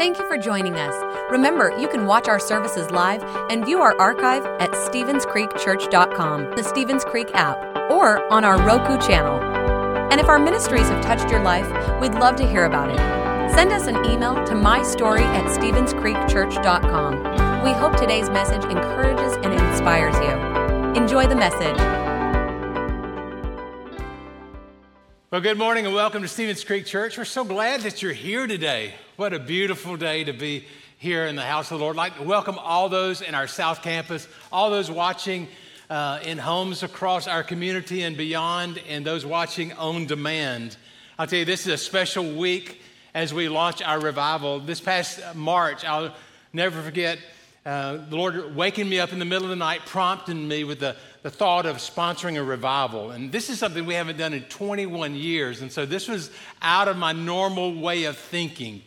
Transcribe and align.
Thank 0.00 0.16
you 0.18 0.26
for 0.28 0.38
joining 0.38 0.76
us. 0.76 0.94
Remember, 1.30 1.78
you 1.78 1.86
can 1.86 2.06
watch 2.06 2.26
our 2.26 2.40
services 2.40 2.90
live 2.90 3.22
and 3.50 3.66
view 3.66 3.80
our 3.80 3.94
archive 4.00 4.46
at 4.58 4.70
StevensCreekChurch.com, 4.70 6.56
the 6.56 6.64
Stevens 6.64 7.04
Creek 7.04 7.28
app, 7.34 7.58
or 7.90 8.26
on 8.32 8.42
our 8.42 8.56
Roku 8.62 8.96
channel. 9.06 9.38
And 10.10 10.18
if 10.18 10.26
our 10.26 10.38
ministries 10.38 10.88
have 10.88 11.04
touched 11.04 11.30
your 11.30 11.42
life, 11.42 11.68
we'd 12.00 12.14
love 12.14 12.36
to 12.36 12.48
hear 12.48 12.64
about 12.64 12.88
it. 12.88 12.96
Send 13.54 13.72
us 13.72 13.88
an 13.88 13.96
email 14.06 14.36
to 14.46 14.54
mystory 14.54 15.20
at 15.20 15.44
StevensCreekChurch.com. 15.44 17.62
We 17.62 17.72
hope 17.72 17.98
today's 17.98 18.30
message 18.30 18.64
encourages 18.64 19.36
and 19.44 19.52
inspires 19.52 20.14
you. 20.14 20.30
Enjoy 20.98 21.26
the 21.26 21.36
message. 21.36 21.76
Well, 25.30 25.42
good 25.42 25.58
morning 25.58 25.84
and 25.84 25.94
welcome 25.94 26.22
to 26.22 26.28
Stevens 26.28 26.64
Creek 26.64 26.86
Church. 26.86 27.18
We're 27.18 27.26
so 27.26 27.44
glad 27.44 27.82
that 27.82 28.00
you're 28.00 28.14
here 28.14 28.46
today. 28.46 28.94
What 29.20 29.34
a 29.34 29.38
beautiful 29.38 29.98
day 29.98 30.24
to 30.24 30.32
be 30.32 30.64
here 30.96 31.26
in 31.26 31.36
the 31.36 31.42
house 31.42 31.70
of 31.70 31.78
the 31.78 31.84
Lord. 31.84 31.96
I'd 31.96 31.98
like 31.98 32.16
to 32.16 32.22
welcome 32.22 32.56
all 32.58 32.88
those 32.88 33.20
in 33.20 33.34
our 33.34 33.46
South 33.46 33.82
Campus, 33.82 34.26
all 34.50 34.70
those 34.70 34.90
watching 34.90 35.46
uh, 35.90 36.20
in 36.24 36.38
homes 36.38 36.82
across 36.82 37.28
our 37.28 37.42
community 37.42 38.00
and 38.00 38.16
beyond, 38.16 38.80
and 38.88 39.04
those 39.04 39.26
watching 39.26 39.74
on 39.74 40.06
demand. 40.06 40.78
I'll 41.18 41.26
tell 41.26 41.40
you, 41.40 41.44
this 41.44 41.66
is 41.66 41.72
a 41.74 41.76
special 41.76 42.34
week 42.34 42.80
as 43.12 43.34
we 43.34 43.50
launch 43.50 43.82
our 43.82 44.00
revival. 44.00 44.58
This 44.58 44.80
past 44.80 45.20
March, 45.34 45.84
I'll 45.84 46.14
never 46.54 46.80
forget 46.80 47.18
uh, 47.66 47.98
the 48.08 48.16
Lord 48.16 48.56
waking 48.56 48.88
me 48.88 49.00
up 49.00 49.12
in 49.12 49.18
the 49.18 49.26
middle 49.26 49.44
of 49.44 49.50
the 49.50 49.56
night, 49.56 49.82
prompting 49.84 50.48
me 50.48 50.64
with 50.64 50.80
the, 50.80 50.96
the 51.22 51.30
thought 51.30 51.66
of 51.66 51.76
sponsoring 51.76 52.38
a 52.38 52.42
revival. 52.42 53.10
And 53.10 53.30
this 53.30 53.50
is 53.50 53.58
something 53.58 53.84
we 53.84 53.92
haven't 53.92 54.16
done 54.16 54.32
in 54.32 54.44
21 54.44 55.14
years. 55.14 55.60
And 55.60 55.70
so 55.70 55.84
this 55.84 56.08
was 56.08 56.30
out 56.62 56.88
of 56.88 56.96
my 56.96 57.12
normal 57.12 57.78
way 57.78 58.04
of 58.04 58.16
thinking. 58.16 58.80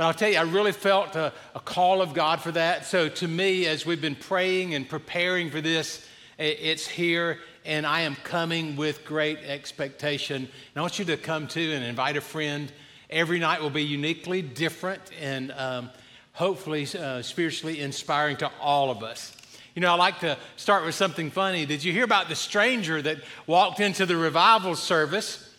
But 0.00 0.06
I'll 0.06 0.14
tell 0.14 0.30
you, 0.30 0.38
I 0.38 0.44
really 0.44 0.72
felt 0.72 1.14
a, 1.14 1.30
a 1.54 1.60
call 1.60 2.00
of 2.00 2.14
God 2.14 2.40
for 2.40 2.50
that. 2.52 2.86
So 2.86 3.10
to 3.10 3.28
me, 3.28 3.66
as 3.66 3.84
we've 3.84 4.00
been 4.00 4.14
praying 4.14 4.72
and 4.72 4.88
preparing 4.88 5.50
for 5.50 5.60
this, 5.60 6.02
it's 6.38 6.88
here 6.88 7.38
and 7.66 7.86
I 7.86 8.00
am 8.00 8.14
coming 8.14 8.76
with 8.76 9.04
great 9.04 9.40
expectation. 9.40 10.36
And 10.36 10.48
I 10.74 10.80
want 10.80 10.98
you 10.98 11.04
to 11.04 11.18
come 11.18 11.48
too 11.48 11.72
and 11.74 11.84
invite 11.84 12.16
a 12.16 12.22
friend. 12.22 12.72
Every 13.10 13.38
night 13.38 13.60
will 13.60 13.68
be 13.68 13.84
uniquely 13.84 14.40
different. 14.40 15.02
And 15.20 15.52
um, 15.52 15.90
hopefully 16.32 16.88
uh, 16.98 17.20
spiritually 17.20 17.78
inspiring 17.78 18.38
to 18.38 18.50
all 18.58 18.90
of 18.90 19.02
us. 19.02 19.36
You 19.74 19.82
know, 19.82 19.92
I 19.92 19.96
like 19.96 20.20
to 20.20 20.38
start 20.56 20.86
with 20.86 20.94
something 20.94 21.30
funny. 21.30 21.66
Did 21.66 21.84
you 21.84 21.92
hear 21.92 22.04
about 22.04 22.30
the 22.30 22.36
stranger 22.36 23.02
that 23.02 23.18
walked 23.46 23.80
into 23.80 24.06
the 24.06 24.16
revival 24.16 24.76
service? 24.76 25.49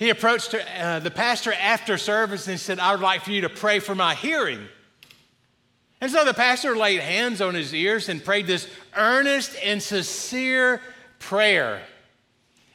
He 0.00 0.08
approached 0.08 0.54
uh, 0.54 1.00
the 1.00 1.10
pastor 1.10 1.52
after 1.52 1.98
service 1.98 2.48
and 2.48 2.58
said, 2.58 2.78
I 2.78 2.92
would 2.92 3.02
like 3.02 3.22
for 3.22 3.32
you 3.32 3.42
to 3.42 3.50
pray 3.50 3.80
for 3.80 3.94
my 3.94 4.14
hearing. 4.14 4.66
And 6.00 6.10
so 6.10 6.24
the 6.24 6.32
pastor 6.32 6.74
laid 6.74 7.00
hands 7.00 7.42
on 7.42 7.54
his 7.54 7.74
ears 7.74 8.08
and 8.08 8.24
prayed 8.24 8.46
this 8.46 8.66
earnest 8.96 9.56
and 9.62 9.82
sincere 9.82 10.80
prayer. 11.18 11.82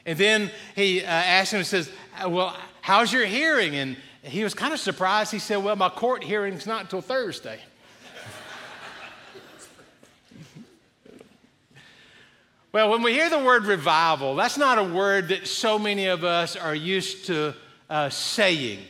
And 0.06 0.16
then 0.16 0.52
he 0.76 1.02
uh, 1.02 1.06
asked 1.08 1.52
him, 1.52 1.58
he 1.58 1.64
says, 1.64 1.90
Well, 2.28 2.56
how's 2.80 3.12
your 3.12 3.26
hearing? 3.26 3.74
And 3.74 3.96
he 4.22 4.44
was 4.44 4.54
kind 4.54 4.72
of 4.72 4.78
surprised. 4.78 5.32
He 5.32 5.40
said, 5.40 5.56
Well, 5.56 5.74
my 5.74 5.88
court 5.88 6.22
hearing's 6.22 6.64
not 6.64 6.82
until 6.82 7.00
Thursday. 7.00 7.58
Well, 12.76 12.90
when 12.90 13.02
we 13.02 13.14
hear 13.14 13.30
the 13.30 13.38
word 13.38 13.64
revival, 13.64 14.36
that's 14.36 14.58
not 14.58 14.76
a 14.76 14.84
word 14.84 15.28
that 15.28 15.46
so 15.46 15.78
many 15.78 16.08
of 16.08 16.24
us 16.24 16.56
are 16.56 16.74
used 16.74 17.24
to 17.24 17.54
uh, 17.88 18.10
saying. 18.10 18.80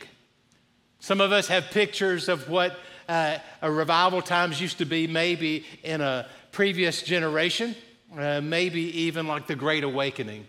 Some 0.99 1.21
of 1.21 1.31
us 1.31 1.47
have 1.47 1.71
pictures 1.71 2.27
of 2.27 2.49
what 2.49 2.77
uh, 3.07 3.37
a 3.61 3.71
revival 3.71 4.21
times 4.21 4.59
used 4.59 4.79
to 4.79 4.85
be, 4.85 5.07
maybe 5.07 5.63
in 5.85 6.01
a 6.01 6.27
previous 6.51 7.01
generation, 7.01 7.77
uh, 8.17 8.41
maybe 8.41 8.81
even 9.03 9.25
like 9.25 9.47
the 9.47 9.55
Great 9.55 9.85
Awakening. 9.85 10.45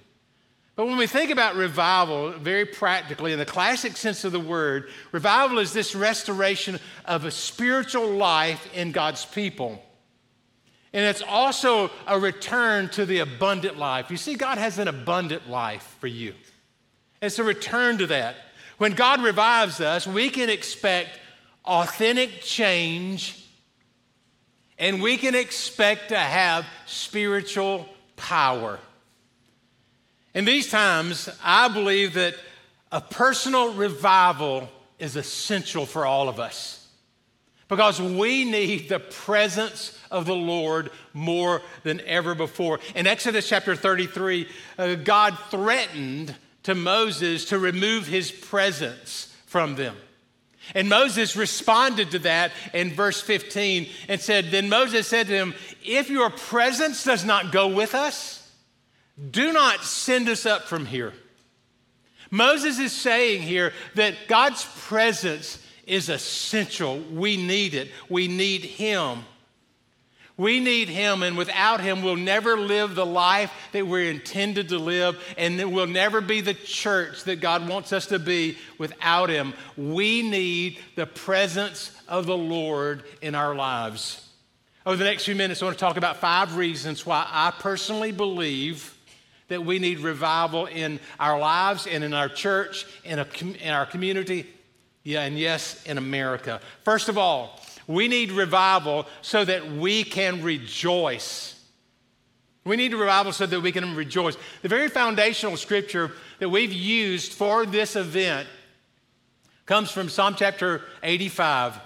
But 0.75 0.88
when 0.88 0.97
we 0.97 1.06
think 1.06 1.31
about 1.31 1.54
revival, 1.54 2.32
very 2.32 2.65
practically, 2.65 3.32
in 3.32 3.38
the 3.38 3.47
classic 3.47 3.97
sense 3.97 4.25
of 4.25 4.32
the 4.32 4.41
word, 4.41 4.88
revival 5.12 5.60
is 5.60 5.72
this 5.72 5.94
restoration 5.94 6.81
of 7.04 7.25
a 7.25 7.31
spiritual 7.31 8.09
life 8.09 8.69
in 8.75 8.91
God's 8.91 9.25
people. 9.25 9.81
And 10.98 11.06
it's 11.06 11.22
also 11.22 11.92
a 12.09 12.19
return 12.19 12.88
to 12.88 13.06
the 13.06 13.20
abundant 13.20 13.78
life. 13.78 14.10
You 14.10 14.16
see, 14.16 14.34
God 14.34 14.59
has 14.59 14.81
an 14.81 14.88
abundant 14.88 15.48
life 15.48 15.97
for 16.00 16.09
you. 16.09 16.34
It's 17.22 17.38
a 17.38 17.44
return 17.44 17.98
to 17.98 18.09
that. 18.09 18.34
When 18.78 18.94
God 18.94 19.22
revives 19.22 19.81
us, 19.81 20.09
we 20.09 20.28
can 20.28 20.50
expect 20.50 21.10
authentic 21.64 22.41
change 22.41 23.47
and 24.76 25.00
we 25.00 25.16
can 25.16 25.36
expect 25.36 26.09
to 26.09 26.19
have 26.19 26.66
spiritual 26.86 27.86
power. 28.16 28.80
In 30.34 30.44
these 30.44 30.69
times, 30.69 31.28
I 31.44 31.69
believe 31.69 32.15
that 32.15 32.34
a 32.91 33.00
personal 33.00 33.72
revival 33.72 34.69
is 34.98 35.15
essential 35.15 35.86
for 35.86 36.04
all 36.04 36.28
of 36.28 36.41
us 36.41 36.78
because 37.69 38.01
we 38.01 38.45
need 38.45 38.89
the 38.89 38.99
presence 38.99 39.99
of 40.11 40.25
the 40.25 40.34
Lord 40.34 40.91
more 41.12 41.62
than 41.83 42.01
ever 42.03 42.34
before. 42.34 42.81
In 42.95 43.06
Exodus 43.06 43.49
chapter 43.49 43.77
33, 43.77 44.49
uh, 44.79 44.95
God 44.97 45.39
threatened 45.51 46.34
to 46.65 46.75
Moses 46.75 47.47
to 47.47 47.59
remove 47.59 48.07
his 48.07 48.31
presence 48.31 49.34
from 49.47 49.77
them. 49.77 49.97
And 50.75 50.89
Moses 50.89 51.37
responded 51.37 52.11
to 52.11 52.19
that 52.21 52.53
in 52.75 52.91
verse 52.91 53.21
15 53.21 53.89
and 54.09 54.21
said, 54.21 54.47
Then 54.51 54.69
Moses 54.69 55.07
said 55.07 55.27
to 55.28 55.33
him, 55.33 55.55
If 55.84 56.11
your 56.11 56.31
presence 56.31 57.05
does 57.05 57.25
not 57.25 57.53
go 57.53 57.69
with 57.69 57.95
us, 57.95 58.51
do 59.31 59.53
not 59.53 59.83
send 59.83 60.28
us 60.28 60.47
up 60.47 60.65
from 60.65 60.87
here. 60.87 61.12
Moses 62.31 62.78
is 62.78 62.93
saying 62.93 63.43
here 63.43 63.73
that 63.95 64.15
God's 64.28 64.67
presence 64.87 65.59
is 65.88 66.09
essential. 66.09 66.99
We 66.99 67.37
need 67.37 67.75
it. 67.75 67.91
We 68.09 68.28
need 68.28 68.62
Him. 68.62 69.25
We 70.37 70.60
need 70.60 70.88
Him, 70.88 71.25
and 71.25 71.37
without 71.37 71.81
Him, 71.81 72.03
we'll 72.03 72.15
never 72.15 72.56
live 72.56 72.94
the 72.94 73.04
life 73.04 73.53
that 73.72 73.88
we're 73.88 74.09
intended 74.09 74.69
to 74.69 74.78
live, 74.78 75.21
and 75.37 75.72
we'll 75.72 75.88
never 75.88 76.21
be 76.21 76.41
the 76.41 76.54
church 76.54 77.25
that 77.25 77.41
God 77.41 77.69
wants 77.69 77.93
us 77.93 78.06
to 78.06 78.21
be 78.21 78.56
without 78.78 79.31
Him. 79.31 79.53
We 79.77 80.22
need 80.22 80.78
the 80.94 81.06
presence 81.06 81.91
of 82.06 82.27
the 82.27 82.37
Lord 82.37 83.03
in 83.21 83.34
our 83.34 83.56
lives. 83.56 84.28
Over 84.87 84.97
the 84.97 85.04
next 85.04 85.25
few 85.25 85.34
minutes, 85.34 85.60
I 85.60 85.65
want 85.66 85.77
to 85.77 85.84
talk 85.84 85.97
about 85.97 86.19
five 86.19 86.56
reasons 86.56 87.04
why 87.04 87.27
I 87.28 87.50
personally 87.59 88.12
believe 88.12 88.97
that 89.48 89.65
we 89.65 89.81
need 89.81 89.98
revival 89.98 90.66
in 90.66 91.00
our 91.19 91.38
lives 91.38 91.88
and 91.88 92.04
in 92.04 92.15
our 92.15 92.28
church, 92.28 92.87
in, 93.04 93.19
a, 93.19 93.27
in 93.60 93.71
our 93.72 93.87
community, 93.87 94.47
yeah, 95.04 95.22
and 95.22 95.38
yes, 95.38 95.82
in 95.84 95.98
America. 95.98 96.60
First 96.84 97.09
of 97.09 97.16
all, 97.16 97.60
we 97.86 98.09
need 98.09 98.32
revival 98.32 99.06
so 99.22 99.44
that 99.44 99.70
we 99.70 100.04
can 100.04 100.42
rejoice. 100.42 101.54
We 102.64 102.76
need 102.76 102.92
revival 102.92 103.32
so 103.32 103.47
that 103.47 103.60
we 103.60 103.72
can 103.72 103.97
rejoice. 103.97 104.36
The 104.62 104.69
very 104.69 104.88
foundational 104.88 105.56
scripture 105.56 106.12
that 106.38 106.50
we've 106.50 106.72
used 106.72 107.32
for 107.32 107.64
this 107.64 107.97
event 107.97 108.48
comes 109.64 109.91
from 109.91 110.09
Psalm 110.09 110.34
chapter 110.36 110.82
85. 111.03 111.78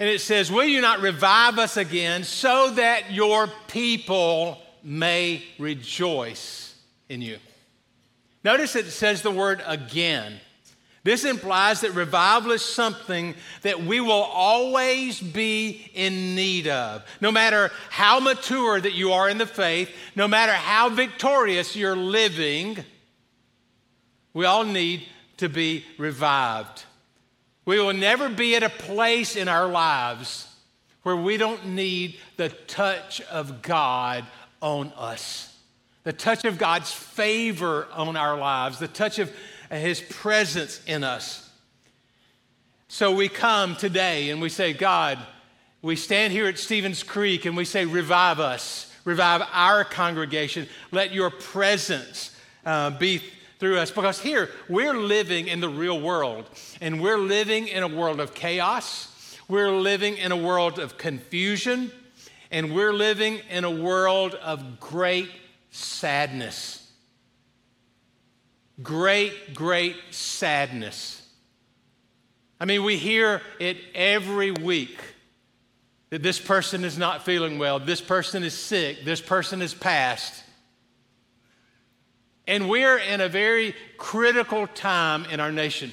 And 0.00 0.08
it 0.08 0.20
says, 0.20 0.50
Will 0.50 0.64
you 0.64 0.80
not 0.80 1.00
revive 1.00 1.58
us 1.58 1.76
again 1.76 2.24
so 2.24 2.70
that 2.72 3.12
your 3.12 3.48
people 3.68 4.58
may 4.82 5.42
rejoice 5.58 6.74
in 7.08 7.22
you. 7.22 7.38
Notice 8.44 8.76
it 8.76 8.90
says 8.90 9.22
the 9.22 9.30
word 9.30 9.62
again. 9.66 10.40
This 11.04 11.24
implies 11.24 11.80
that 11.82 11.94
revival 11.94 12.50
is 12.50 12.62
something 12.62 13.34
that 13.62 13.82
we 13.82 14.00
will 14.00 14.10
always 14.12 15.20
be 15.20 15.90
in 15.94 16.34
need 16.34 16.66
of. 16.66 17.04
No 17.20 17.30
matter 17.30 17.70
how 17.88 18.20
mature 18.20 18.80
that 18.80 18.94
you 18.94 19.12
are 19.12 19.28
in 19.28 19.38
the 19.38 19.46
faith, 19.46 19.90
no 20.16 20.26
matter 20.26 20.52
how 20.52 20.88
victorious 20.88 21.76
you're 21.76 21.96
living, 21.96 22.84
we 24.34 24.44
all 24.44 24.64
need 24.64 25.06
to 25.38 25.48
be 25.48 25.84
revived. 25.98 26.84
We 27.64 27.78
will 27.78 27.94
never 27.94 28.28
be 28.28 28.56
at 28.56 28.62
a 28.62 28.68
place 28.68 29.36
in 29.36 29.46
our 29.46 29.68
lives 29.68 30.46
where 31.02 31.16
we 31.16 31.36
don't 31.36 31.68
need 31.68 32.18
the 32.36 32.48
touch 32.48 33.20
of 33.22 33.62
God 33.62 34.24
on 34.60 34.92
us. 34.96 35.56
The 36.04 36.12
touch 36.12 36.44
of 36.44 36.58
God's 36.58 36.92
favor 36.92 37.86
on 37.92 38.16
our 38.16 38.36
lives, 38.38 38.78
the 38.78 38.88
touch 38.88 39.18
of 39.18 39.30
His 39.70 40.00
presence 40.00 40.80
in 40.86 41.04
us. 41.04 41.48
So 42.88 43.12
we 43.14 43.28
come 43.28 43.76
today 43.76 44.30
and 44.30 44.40
we 44.40 44.48
say, 44.48 44.72
God, 44.72 45.18
we 45.82 45.94
stand 45.94 46.32
here 46.32 46.46
at 46.46 46.58
Stevens 46.58 47.02
Creek 47.02 47.44
and 47.44 47.56
we 47.56 47.64
say, 47.64 47.84
revive 47.84 48.40
us, 48.40 48.92
revive 49.04 49.42
our 49.52 49.84
congregation. 49.84 50.66
Let 50.90 51.12
your 51.12 51.30
presence 51.30 52.34
uh, 52.64 52.90
be 52.90 53.22
through 53.58 53.78
us. 53.78 53.90
Because 53.90 54.20
here, 54.20 54.48
we're 54.68 54.94
living 54.94 55.48
in 55.48 55.60
the 55.60 55.68
real 55.68 56.00
world, 56.00 56.48
and 56.80 57.00
we're 57.02 57.18
living 57.18 57.68
in 57.68 57.82
a 57.82 57.88
world 57.88 58.20
of 58.20 58.34
chaos. 58.34 59.36
We're 59.48 59.72
living 59.72 60.16
in 60.16 60.32
a 60.32 60.36
world 60.36 60.78
of 60.78 60.98
confusion, 60.98 61.90
and 62.50 62.74
we're 62.74 62.92
living 62.92 63.40
in 63.50 63.64
a 63.64 63.70
world 63.70 64.34
of 64.34 64.80
great 64.80 65.30
sadness. 65.70 66.87
Great, 68.82 69.54
great 69.54 69.96
sadness. 70.10 71.22
I 72.60 72.64
mean, 72.64 72.84
we 72.84 72.96
hear 72.96 73.42
it 73.58 73.76
every 73.94 74.50
week 74.50 74.98
that 76.10 76.22
this 76.22 76.40
person 76.40 76.84
is 76.84 76.96
not 76.96 77.24
feeling 77.24 77.58
well, 77.58 77.78
this 77.78 78.00
person 78.00 78.42
is 78.42 78.54
sick, 78.54 79.04
this 79.04 79.20
person 79.20 79.62
is 79.62 79.74
passed. 79.74 80.44
And 82.46 82.68
we're 82.68 82.96
in 82.96 83.20
a 83.20 83.28
very 83.28 83.74
critical 83.98 84.66
time 84.66 85.26
in 85.26 85.38
our 85.38 85.52
nation. 85.52 85.92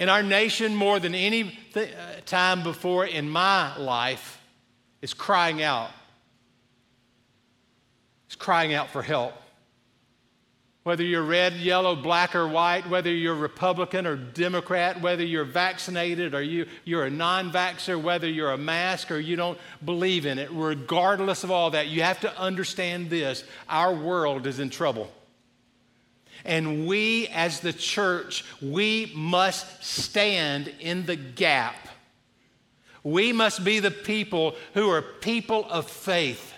In 0.00 0.08
our 0.08 0.22
nation, 0.22 0.74
more 0.74 0.98
than 0.98 1.14
any 1.14 1.56
th- 1.72 1.92
uh, 1.94 2.20
time 2.26 2.62
before 2.62 3.06
in 3.06 3.28
my 3.28 3.76
life, 3.76 4.40
is 5.02 5.14
crying 5.14 5.62
out. 5.62 5.90
It's 8.26 8.34
crying 8.34 8.74
out 8.74 8.90
for 8.90 9.02
help. 9.02 9.34
Whether 10.82 11.04
you're 11.04 11.22
red, 11.22 11.54
yellow, 11.54 11.94
black, 11.94 12.34
or 12.34 12.48
white, 12.48 12.88
whether 12.88 13.12
you're 13.12 13.34
Republican 13.34 14.06
or 14.06 14.16
Democrat, 14.16 15.02
whether 15.02 15.22
you're 15.22 15.44
vaccinated 15.44 16.34
or 16.34 16.42
you, 16.42 16.66
you're 16.84 17.04
a 17.04 17.10
non 17.10 17.52
vaxxer, 17.52 18.00
whether 18.00 18.26
you're 18.26 18.52
a 18.52 18.58
mask 18.58 19.10
or 19.10 19.18
you 19.18 19.36
don't 19.36 19.58
believe 19.84 20.24
in 20.24 20.38
it, 20.38 20.48
regardless 20.50 21.44
of 21.44 21.50
all 21.50 21.72
that, 21.72 21.88
you 21.88 22.02
have 22.02 22.20
to 22.20 22.38
understand 22.38 23.10
this 23.10 23.44
our 23.68 23.92
world 23.92 24.46
is 24.46 24.58
in 24.58 24.70
trouble. 24.70 25.12
And 26.46 26.86
we, 26.86 27.28
as 27.28 27.60
the 27.60 27.74
church, 27.74 28.46
we 28.62 29.12
must 29.14 29.84
stand 29.84 30.72
in 30.80 31.04
the 31.04 31.16
gap. 31.16 31.76
We 33.02 33.34
must 33.34 33.64
be 33.64 33.80
the 33.80 33.90
people 33.90 34.56
who 34.72 34.88
are 34.88 35.02
people 35.02 35.66
of 35.68 35.90
faith. 35.90 36.54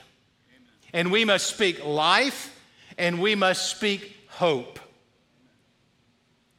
And 0.92 1.10
we 1.10 1.24
must 1.24 1.48
speak 1.48 1.84
life 1.84 2.51
and 3.02 3.20
we 3.20 3.34
must 3.34 3.68
speak 3.68 4.16
hope. 4.28 4.78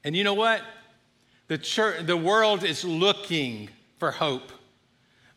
And 0.04 0.14
you 0.14 0.26
know 0.26 0.34
what? 0.34 0.62
The, 1.48 1.58
church, 1.58 2.06
the 2.06 2.18
world 2.18 2.66
is 2.66 2.84
looking 2.84 3.70
for 3.98 4.12
hope. 4.12 4.52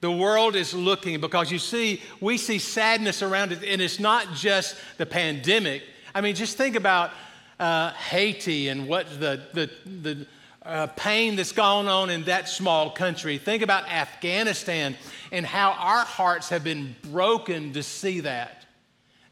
The 0.00 0.11
world 0.11 0.56
is 0.56 0.75
looking 0.75 1.20
because 1.20 1.53
you 1.53 1.61
see, 1.61 2.03
we 2.20 2.37
see 2.37 2.58
sadness 2.58 3.23
around 3.23 3.53
it, 3.53 3.62
and 3.62 3.81
it's 3.81 4.00
not 4.00 4.35
just 4.35 4.76
the 4.99 5.06
pandemic. 5.06 5.85
I 6.12 6.23
mean, 6.23 6.35
just 6.35 6.56
think 6.56 6.75
about 6.75 7.12
uh, 7.61 7.93
Haiti 7.93 8.69
and 8.69 8.88
what 8.88 9.08
the, 9.20 9.43
the, 9.53 9.70
the 10.03 10.26
uh, 10.64 10.88
pain 10.88 11.37
that's 11.37 11.53
gone 11.53 11.87
on 11.87 12.11
in 12.11 12.25
that 12.25 12.49
small 12.49 12.91
country. 12.91 13.38
Think 13.38 13.62
about 13.62 13.88
Afghanistan 13.88 14.97
and 15.31 15.47
how 15.47 15.70
our 15.70 16.05
hearts 16.05 16.49
have 16.49 16.64
been 16.64 16.97
broken 17.12 17.75
to 17.75 17.85
see 17.85 18.20
that. 18.20 18.66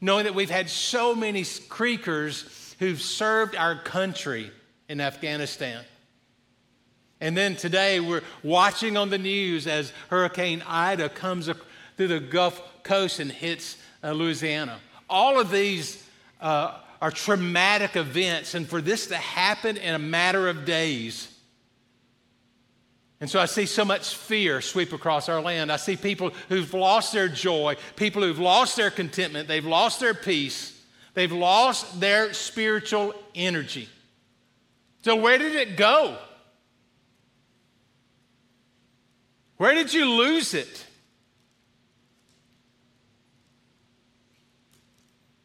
Knowing 0.01 0.25
that 0.25 0.35
we've 0.35 0.49
had 0.49 0.69
so 0.69 1.15
many 1.15 1.41
creekers 1.41 2.75
who've 2.79 3.01
served 3.01 3.55
our 3.55 3.75
country 3.81 4.51
in 4.89 5.01
Afghanistan. 5.01 5.83
And 7.21 7.35
then 7.35 7.55
today 7.55 7.99
we're 7.99 8.23
watching 8.43 8.97
on 8.97 9.09
the 9.09 9.17
news 9.17 9.67
as 9.67 9.93
Hurricane 10.09 10.61
Ida 10.67 11.09
comes 11.09 11.49
through 11.97 12.07
the 12.07 12.19
Gulf 12.19 12.61
Coast 12.83 13.19
and 13.19 13.31
hits 13.31 13.77
uh, 14.03 14.11
Louisiana. 14.11 14.79
All 15.09 15.39
of 15.39 15.49
these 15.49 16.05
uh, 16.41 16.79
are 17.01 17.11
traumatic 17.11 17.95
events, 17.95 18.53
and 18.53 18.67
for 18.67 18.81
this 18.81 19.07
to 19.07 19.15
happen 19.15 19.77
in 19.77 19.95
a 19.95 19.99
matter 19.99 20.49
of 20.49 20.65
days. 20.65 21.34
And 23.21 23.29
so 23.29 23.39
I 23.39 23.45
see 23.45 23.65
so 23.65 23.85
much 23.85 24.15
fear 24.15 24.59
sweep 24.59 24.91
across 24.91 25.29
our 25.29 25.41
land. 25.41 25.71
I 25.71 25.77
see 25.77 25.95
people 25.95 26.31
who've 26.49 26.73
lost 26.73 27.13
their 27.13 27.29
joy, 27.29 27.77
people 27.95 28.21
who've 28.21 28.39
lost 28.39 28.75
their 28.75 28.91
contentment, 28.91 29.47
they've 29.47 29.65
lost 29.65 29.99
their 30.01 30.13
peace, 30.13 30.77
they've 31.13 31.31
lost 31.31 31.99
their 31.99 32.33
spiritual 32.33 33.13
energy. 33.33 33.87
So, 35.03 35.15
where 35.15 35.37
did 35.37 35.55
it 35.55 35.77
go? 35.77 36.17
Where 39.57 39.73
did 39.73 39.93
you 39.93 40.09
lose 40.09 40.53
it? 40.53 40.85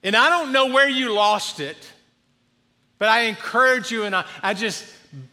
And 0.02 0.16
I 0.16 0.28
don't 0.28 0.50
know 0.50 0.66
where 0.66 0.88
you 0.88 1.12
lost 1.12 1.60
it, 1.60 1.76
but 2.98 3.08
I 3.08 3.22
encourage 3.22 3.92
you 3.92 4.04
and 4.04 4.16
I, 4.16 4.24
I 4.42 4.54
just 4.54 4.84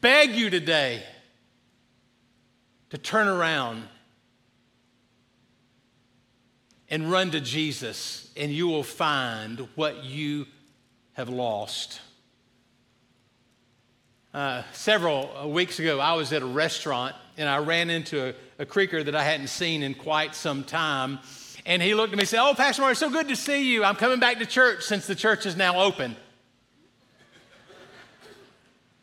beg 0.01 0.35
you 0.35 0.49
today 0.51 1.01
to 2.89 2.97
turn 2.97 3.27
around 3.27 3.83
and 6.89 7.11
run 7.11 7.31
to 7.31 7.41
Jesus, 7.41 8.31
and 8.37 8.51
you 8.51 8.67
will 8.67 8.83
find 8.83 9.67
what 9.75 10.05
you 10.05 10.45
have 11.13 11.29
lost. 11.29 11.99
Uh, 14.33 14.63
several 14.71 15.51
weeks 15.51 15.79
ago, 15.79 15.99
I 15.99 16.13
was 16.13 16.31
at 16.31 16.41
a 16.41 16.45
restaurant 16.45 17.15
and 17.37 17.49
I 17.49 17.57
ran 17.57 17.89
into 17.89 18.29
a, 18.29 18.33
a 18.59 18.65
creeker 18.65 19.03
that 19.03 19.15
I 19.15 19.23
hadn't 19.23 19.47
seen 19.47 19.83
in 19.83 19.93
quite 19.93 20.35
some 20.35 20.63
time. 20.63 21.19
And 21.65 21.81
he 21.81 21.93
looked 21.93 22.13
at 22.13 22.17
me 22.17 22.21
and 22.21 22.29
said, 22.29 22.41
Oh, 22.41 22.53
Pastor 22.53 22.83
Mark, 22.83 22.95
so 22.95 23.09
good 23.09 23.27
to 23.29 23.35
see 23.35 23.71
you. 23.71 23.83
I'm 23.83 23.95
coming 23.95 24.19
back 24.19 24.37
to 24.39 24.45
church 24.45 24.83
since 24.83 25.07
the 25.07 25.15
church 25.15 25.45
is 25.45 25.55
now 25.55 25.81
open. 25.81 26.15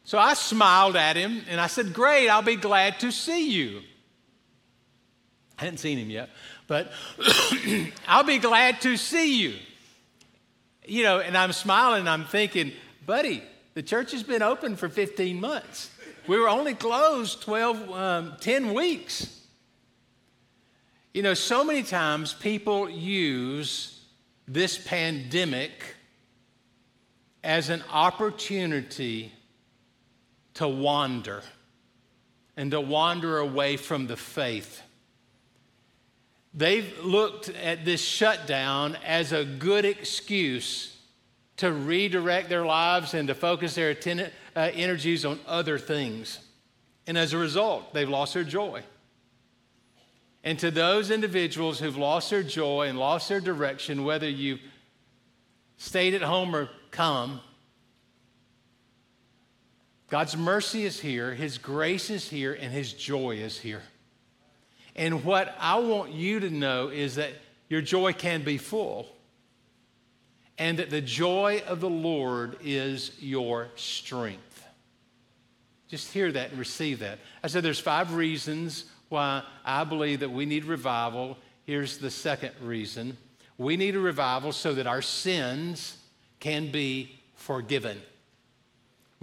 So 0.05 0.19
I 0.19 0.35
smiled 0.35 0.97
at 0.97 1.17
him 1.17 1.43
and 1.49 1.61
I 1.61 1.67
said, 1.67 1.95
Great, 1.95 2.29
I'll 2.29 2.43
be 2.43 2.57
glad 2.57 3.01
to 3.01 3.11
see 3.11 3.51
you. 3.51 3.81
I 5.59 5.65
hadn't 5.65 5.79
seen 5.79 5.99
him 5.99 6.11
yet, 6.11 6.31
but 6.67 6.93
I'll 8.09 8.25
be 8.25 8.39
glad 8.39 8.81
to 8.83 8.97
see 8.97 9.41
you. 9.41 9.55
You 10.87 11.05
know, 11.05 11.21
and 11.21 11.37
I'm 11.37 11.53
smiling 11.53 12.01
and 12.01 12.09
I'm 12.09 12.25
thinking, 12.25 12.73
buddy, 13.07 13.43
the 13.73 13.83
church 13.83 14.13
has 14.13 14.23
been 14.23 14.43
open 14.43 14.77
for 14.77 14.89
15 14.89 15.41
months. 15.41 15.91
We 16.27 16.39
were 16.39 16.49
only 16.49 16.75
closed 16.75 17.43
12, 17.43 17.91
um, 17.91 18.37
10 18.41 18.75
weeks. 18.75 19.41
You 21.15 21.23
know, 21.23 21.35
so 21.35 21.65
many 21.65 21.83
times 21.83 22.35
people 22.35 22.91
use 22.91 24.05
this 24.47 24.77
pandemic 24.77 25.95
as 27.43 27.71
an 27.71 27.83
opportunity 27.91 29.33
to 30.55 30.69
wander 30.69 31.43
and 32.57 32.71
to 32.71 32.81
wander 32.81 33.39
away 33.39 33.77
from 33.77 34.07
the 34.07 34.17
faith. 34.17 34.83
They've 36.53 36.97
looked 37.03 37.49
at 37.49 37.85
this 37.85 38.01
shutdown 38.01 38.97
as 39.05 39.33
a 39.33 39.45
good 39.45 39.85
excuse 39.85 40.97
to 41.57 41.73
redirect 41.73 42.49
their 42.49 42.65
lives 42.65 43.15
and 43.15 43.29
to 43.29 43.35
focus 43.35 43.75
their 43.75 43.97
uh, 44.55 44.71
energies 44.73 45.25
on 45.25 45.41
other 45.47 45.79
things. 45.79 46.39
And 47.07 47.19
as 47.19 47.33
a 47.33 47.39
result, 47.39 47.93
they've 47.93 48.09
lost 48.09 48.35
their 48.35 48.45
joy. 48.45 48.83
And 50.45 50.59
to 50.59 50.71
those 50.71 51.11
individuals 51.11 51.81
who've 51.81 51.97
lost 51.97 52.31
their 52.31 52.43
joy 52.43 52.89
and 52.89 52.99
lost 52.99 53.29
their 53.29 53.41
direction, 53.41 54.05
whether 54.05 54.29
you've 54.29 54.61
stayed 55.77 56.15
at 56.15 56.23
home 56.23 56.55
or 56.55 56.69
come, 56.91 57.41
God's 60.11 60.37
mercy 60.37 60.85
is 60.85 61.01
here, 61.01 61.35
His 61.35 61.59
grace 61.59 62.11
is 62.11 62.29
here, 62.29 62.53
and 62.53 62.73
His 62.73 62.93
joy 62.93 63.37
is 63.37 63.59
here. 63.59 63.83
And 64.97 65.25
what 65.25 65.55
I 65.59 65.79
want 65.79 66.13
you 66.13 66.41
to 66.41 66.51
know 66.51 66.89
is 66.89 67.17
that 67.17 67.33
your 67.69 67.81
joy 67.81 68.13
can 68.13 68.43
be 68.43 68.59
full, 68.59 69.09
and 70.59 70.79
that 70.79 70.91
the 70.91 71.01
joy 71.01 71.63
of 71.67 71.81
the 71.81 71.91
Lord 71.91 72.59
is 72.63 73.13
your 73.19 73.69
strength. 73.75 74.65
Just 75.89 76.13
hear 76.13 76.31
that 76.33 76.51
and 76.51 76.59
receive 76.59 77.01
that. 77.01 77.19
I 77.43 77.49
said 77.49 77.63
there's 77.63 77.81
five 77.81 78.15
reasons 78.15 78.85
why 79.09 79.43
I 79.65 79.85
believe 79.85 80.21
that 80.21 80.31
we 80.31 80.47
need 80.47 80.65
revival. 80.65 81.39
Here's 81.65 81.99
the 81.99 82.11
second 82.11 82.53
reason 82.61 83.17
we 83.57 83.77
need 83.77 83.95
a 83.95 84.01
revival 84.01 84.51
so 84.53 84.75
that 84.75 84.87
our 84.87 85.03
sins 85.03 85.97
can 86.41 86.73
be 86.73 87.21
forgiven. 87.37 88.01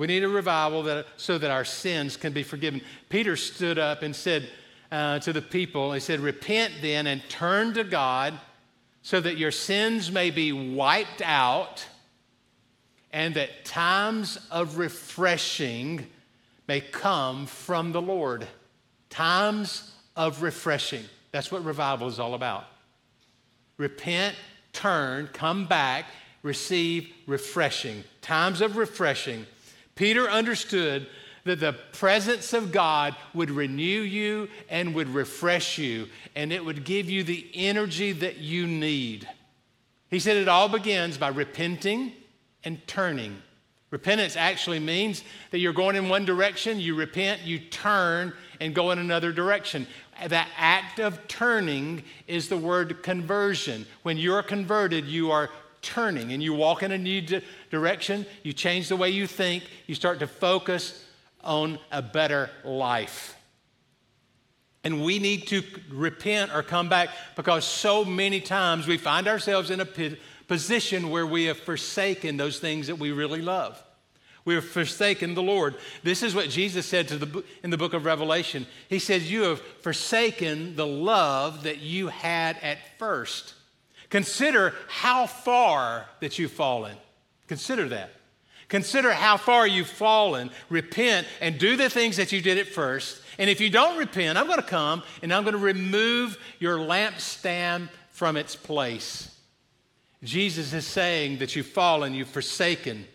We 0.01 0.07
need 0.07 0.23
a 0.23 0.27
revival 0.27 0.81
that, 0.81 1.05
so 1.17 1.37
that 1.37 1.51
our 1.51 1.63
sins 1.63 2.17
can 2.17 2.33
be 2.33 2.41
forgiven. 2.41 2.81
Peter 3.09 3.35
stood 3.35 3.77
up 3.77 4.01
and 4.01 4.15
said 4.15 4.49
uh, 4.91 5.19
to 5.19 5.31
the 5.31 5.43
people, 5.43 5.93
He 5.93 5.99
said, 5.99 6.21
Repent 6.21 6.73
then 6.81 7.05
and 7.05 7.21
turn 7.29 7.75
to 7.75 7.83
God 7.83 8.33
so 9.03 9.21
that 9.21 9.37
your 9.37 9.51
sins 9.51 10.11
may 10.11 10.31
be 10.31 10.53
wiped 10.53 11.21
out 11.21 11.85
and 13.13 13.35
that 13.35 13.63
times 13.63 14.39
of 14.49 14.79
refreshing 14.79 16.07
may 16.67 16.81
come 16.81 17.45
from 17.45 17.91
the 17.91 18.01
Lord 18.01 18.47
times 19.11 19.91
of 20.15 20.41
refreshing. 20.41 21.03
That's 21.31 21.51
what 21.51 21.63
revival 21.63 22.07
is 22.07 22.19
all 22.19 22.33
about. 22.33 22.65
Repent, 23.77 24.35
turn, 24.73 25.29
come 25.31 25.67
back, 25.67 26.05
receive 26.41 27.07
refreshing. 27.27 28.03
Times 28.23 28.61
of 28.61 28.77
refreshing. 28.77 29.45
Peter 29.95 30.29
understood 30.29 31.07
that 31.43 31.59
the 31.59 31.73
presence 31.93 32.53
of 32.53 32.71
God 32.71 33.15
would 33.33 33.49
renew 33.49 34.01
you 34.01 34.47
and 34.69 34.93
would 34.93 35.09
refresh 35.09 35.77
you, 35.77 36.07
and 36.35 36.53
it 36.53 36.63
would 36.63 36.83
give 36.83 37.09
you 37.09 37.23
the 37.23 37.49
energy 37.53 38.11
that 38.11 38.37
you 38.37 38.67
need. 38.67 39.27
He 40.09 40.19
said 40.19 40.37
it 40.37 40.47
all 40.47 40.69
begins 40.69 41.17
by 41.17 41.29
repenting 41.29 42.13
and 42.63 42.85
turning. 42.87 43.41
Repentance 43.89 44.37
actually 44.37 44.79
means 44.79 45.23
that 45.51 45.59
you're 45.59 45.73
going 45.73 45.97
in 45.97 46.07
one 46.07 46.23
direction, 46.23 46.79
you 46.79 46.95
repent, 46.95 47.41
you 47.41 47.59
turn, 47.59 48.33
and 48.61 48.73
go 48.73 48.91
in 48.91 48.99
another 48.99 49.33
direction. 49.33 49.85
That 50.27 50.47
act 50.55 50.99
of 50.99 51.27
turning 51.27 52.03
is 52.27 52.47
the 52.47 52.57
word 52.57 53.03
conversion. 53.03 53.85
When 54.03 54.17
you're 54.17 54.43
converted, 54.43 55.05
you 55.05 55.31
are 55.31 55.49
turning 55.81 56.31
and 56.31 56.41
you 56.41 56.53
walk 56.53 56.83
in 56.83 56.91
a 56.91 56.97
new 56.97 57.21
di- 57.21 57.41
direction, 57.69 58.25
you 58.43 58.53
change 58.53 58.89
the 58.89 58.95
way 58.95 59.09
you 59.09 59.27
think, 59.27 59.63
you 59.87 59.95
start 59.95 60.19
to 60.19 60.27
focus 60.27 61.05
on 61.43 61.79
a 61.91 62.01
better 62.01 62.49
life. 62.63 63.35
And 64.83 65.03
we 65.03 65.19
need 65.19 65.47
to 65.47 65.63
repent 65.89 66.53
or 66.53 66.63
come 66.63 66.89
back 66.89 67.09
because 67.35 67.65
so 67.65 68.03
many 68.03 68.41
times 68.41 68.87
we 68.87 68.97
find 68.97 69.27
ourselves 69.27 69.69
in 69.69 69.79
a 69.79 69.87
position 70.47 71.09
where 71.09 71.25
we 71.25 71.45
have 71.45 71.57
forsaken 71.57 72.37
those 72.37 72.59
things 72.59 72.87
that 72.87 72.95
we 72.95 73.11
really 73.11 73.41
love. 73.41 73.81
We 74.43 74.55
have 74.55 74.65
forsaken 74.65 75.35
the 75.35 75.43
Lord. 75.43 75.75
This 76.01 76.23
is 76.23 76.33
what 76.33 76.49
Jesus 76.49 76.87
said 76.87 77.07
to 77.09 77.17
the, 77.17 77.43
in 77.63 77.69
the 77.69 77.77
book 77.77 77.93
of 77.93 78.05
Revelation. 78.05 78.65
He 78.89 78.97
says, 78.97 79.31
You 79.31 79.43
have 79.43 79.61
forsaken 79.61 80.75
the 80.75 80.87
love 80.87 81.63
that 81.63 81.77
you 81.77 82.07
had 82.07 82.57
at 82.63 82.79
first. 82.97 83.53
Consider 84.11 84.75
how 84.87 85.25
far 85.25 86.05
that 86.19 86.37
you've 86.37 86.51
fallen. 86.51 86.95
Consider 87.47 87.89
that. 87.89 88.11
Consider 88.67 89.11
how 89.11 89.37
far 89.37 89.65
you've 89.65 89.87
fallen. 89.87 90.51
Repent 90.69 91.25
and 91.39 91.57
do 91.57 91.75
the 91.75 91.89
things 91.89 92.17
that 92.17 92.31
you 92.31 92.41
did 92.41 92.57
at 92.57 92.67
first. 92.67 93.21
And 93.39 93.49
if 93.49 93.59
you 93.59 93.69
don't 93.69 93.97
repent, 93.97 94.37
I'm 94.37 94.47
going 94.47 94.59
to 94.59 94.63
come 94.63 95.01
and 95.23 95.33
I'm 95.33 95.43
going 95.43 95.53
to 95.53 95.59
remove 95.59 96.37
your 96.59 96.77
lampstand 96.77 97.89
from 98.09 98.37
its 98.37 98.55
place. 98.55 99.33
Jesus 100.23 100.73
is 100.73 100.85
saying 100.85 101.39
that 101.39 101.55
you've 101.55 101.65
fallen, 101.65 102.13
you've 102.13 102.27
forsaken, 102.27 103.07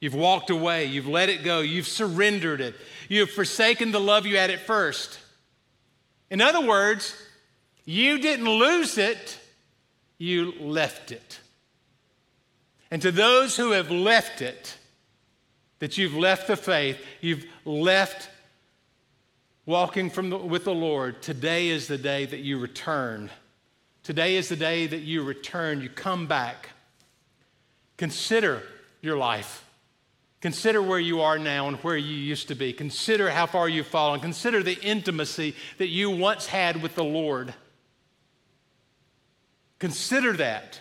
you've 0.00 0.14
walked 0.14 0.50
away, 0.50 0.84
you've 0.84 1.08
let 1.08 1.28
it 1.28 1.42
go, 1.42 1.60
you've 1.60 1.88
surrendered 1.88 2.60
it, 2.60 2.76
you've 3.08 3.30
forsaken 3.30 3.90
the 3.90 4.00
love 4.00 4.26
you 4.26 4.36
had 4.36 4.50
at 4.50 4.60
first. 4.60 5.18
In 6.30 6.40
other 6.40 6.64
words, 6.64 7.20
you 7.84 8.18
didn't 8.18 8.48
lose 8.48 8.98
it, 8.98 9.39
you 10.20 10.52
left 10.60 11.10
it. 11.12 11.40
And 12.90 13.00
to 13.02 13.10
those 13.10 13.56
who 13.56 13.70
have 13.70 13.90
left 13.90 14.42
it, 14.42 14.76
that 15.78 15.96
you've 15.96 16.14
left 16.14 16.46
the 16.46 16.56
faith, 16.56 16.98
you've 17.22 17.46
left 17.64 18.28
walking 19.64 20.10
the, 20.10 20.36
with 20.36 20.64
the 20.64 20.74
Lord, 20.74 21.22
today 21.22 21.68
is 21.68 21.86
the 21.88 21.96
day 21.96 22.26
that 22.26 22.40
you 22.40 22.58
return. 22.58 23.30
Today 24.02 24.36
is 24.36 24.50
the 24.50 24.56
day 24.56 24.86
that 24.86 25.00
you 25.00 25.22
return, 25.22 25.80
you 25.80 25.88
come 25.88 26.26
back. 26.26 26.68
Consider 27.96 28.62
your 29.00 29.16
life. 29.16 29.64
Consider 30.42 30.82
where 30.82 30.98
you 30.98 31.22
are 31.22 31.38
now 31.38 31.68
and 31.68 31.78
where 31.78 31.96
you 31.96 32.14
used 32.14 32.48
to 32.48 32.54
be. 32.54 32.74
Consider 32.74 33.30
how 33.30 33.46
far 33.46 33.68
you've 33.68 33.86
fallen. 33.86 34.20
Consider 34.20 34.62
the 34.62 34.78
intimacy 34.82 35.54
that 35.78 35.88
you 35.88 36.10
once 36.10 36.46
had 36.46 36.82
with 36.82 36.94
the 36.94 37.04
Lord. 37.04 37.54
Consider 39.80 40.34
that. 40.34 40.80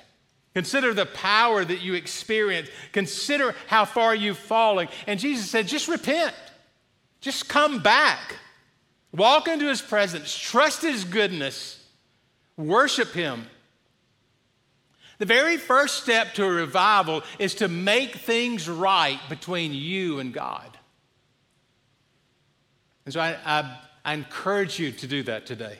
Consider 0.53 0.94
the 0.94 1.08
power 1.08 1.65
that 1.65 1.82
you 1.82 1.96
experience. 1.96 2.70
Consider 2.91 3.56
how 3.68 3.86
far 3.86 4.13
you've 4.13 4.38
fallen. 4.38 4.88
And 5.08 5.20
Jesus 5.20 5.50
said, 5.50 5.68
just 5.68 5.88
repent. 5.88 6.36
Just 7.22 7.50
come 7.50 7.82
back. 7.82 8.36
Walk 9.12 9.48
into 9.48 9.68
his 9.68 9.82
presence. 9.82 10.38
Trust 10.38 10.84
his 10.84 11.06
goodness. 11.06 11.84
Worship 12.58 13.13
him. 13.13 13.48
The 15.18 15.25
very 15.25 15.58
first 15.58 16.01
step 16.03 16.34
to 16.36 16.46
a 16.46 16.50
revival 16.50 17.24
is 17.39 17.56
to 17.56 17.68
make 17.68 18.15
things 18.15 18.70
right 18.70 19.20
between 19.29 19.74
you 19.74 20.20
and 20.20 20.34
God. 20.34 20.77
And 23.06 23.13
so 23.13 23.20
I, 23.20 23.38
I, 23.46 23.77
I 24.06 24.13
encourage 24.13 24.79
you 24.79 24.91
to 24.91 25.08
do 25.08 25.24
that 25.24 25.46
today. 25.46 25.77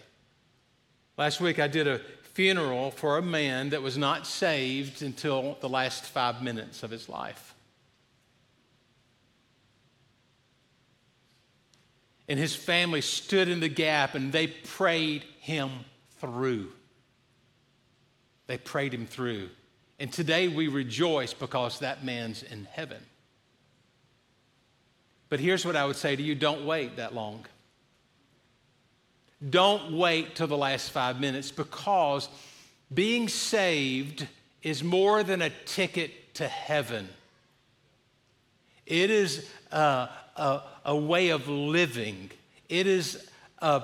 Last 1.18 1.40
week 1.42 1.60
I 1.60 1.68
did 1.68 1.88
a 1.88 2.02
funeral 2.40 2.90
for 2.90 3.18
a 3.18 3.22
man 3.22 3.72
that 3.72 3.82
was 3.82 3.98
not 3.98 4.26
saved 4.26 5.02
until 5.02 5.58
the 5.60 5.68
last 5.68 6.06
five 6.06 6.42
minutes 6.42 6.84
of 6.84 6.90
his 6.90 7.10
life. 7.10 7.54
And 12.30 12.40
his 12.40 12.56
family 12.56 13.02
stood 13.02 13.50
in 13.50 13.60
the 13.60 13.68
gap 13.68 14.16
and 14.16 14.32
they 14.32 14.48
prayed 14.48 15.26
him 15.42 15.70
through. 16.22 16.70
They 18.48 18.58
prayed 18.58 18.94
him 18.94 19.06
through. 19.06 19.50
And 20.00 20.10
today 20.10 20.48
we 20.48 20.70
rejoice 20.70 21.34
because 21.34 21.80
that 21.80 22.06
man's 22.06 22.42
in 22.42 22.70
heaven. 22.72 23.06
But 25.28 25.42
here's 25.42 25.66
what 25.66 25.76
I 25.76 25.84
would 25.84 25.98
say 25.98 26.16
to 26.16 26.24
you 26.24 26.36
don't 26.36 26.66
wait 26.66 26.96
that 26.96 27.14
long. 27.14 27.46
Don't 29.48 29.94
wait 29.94 30.36
till 30.36 30.48
the 30.48 30.58
last 30.58 30.92
five 30.92 31.20
minutes 31.20 31.52
because 31.52 32.28
being 32.94 33.30
saved 33.30 34.28
is 34.62 34.84
more 34.84 35.24
than 35.24 35.42
a 35.42 35.50
ticket 35.66 36.34
to 36.36 36.48
heaven. 36.48 37.08
It 38.86 39.10
is 39.10 39.50
a, 39.72 40.10
a, 40.36 40.62
a 40.86 40.96
way 40.96 41.30
of 41.30 41.48
living. 41.48 42.32
It 42.68 42.88
is 42.88 43.30
a, 43.60 43.84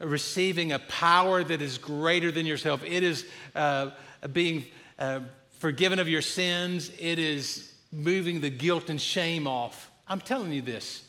receiving 0.00 0.72
a 0.72 0.78
power 0.80 1.42
that 1.44 1.62
is 1.62 1.78
greater 1.78 2.30
than 2.30 2.44
yourself. 2.46 2.82
It 2.84 3.02
is 3.02 3.26
uh, 3.54 3.90
being 4.32 4.66
uh, 4.98 5.20
forgiven 5.58 5.98
of 5.98 6.08
your 6.08 6.22
sins. 6.22 6.90
It 6.98 7.18
is 7.18 7.72
moving 7.92 8.40
the 8.40 8.50
guilt 8.50 8.90
and 8.90 9.00
shame 9.00 9.46
off. 9.46 9.90
I'm 10.08 10.20
telling 10.20 10.52
you 10.52 10.62
this 10.62 11.04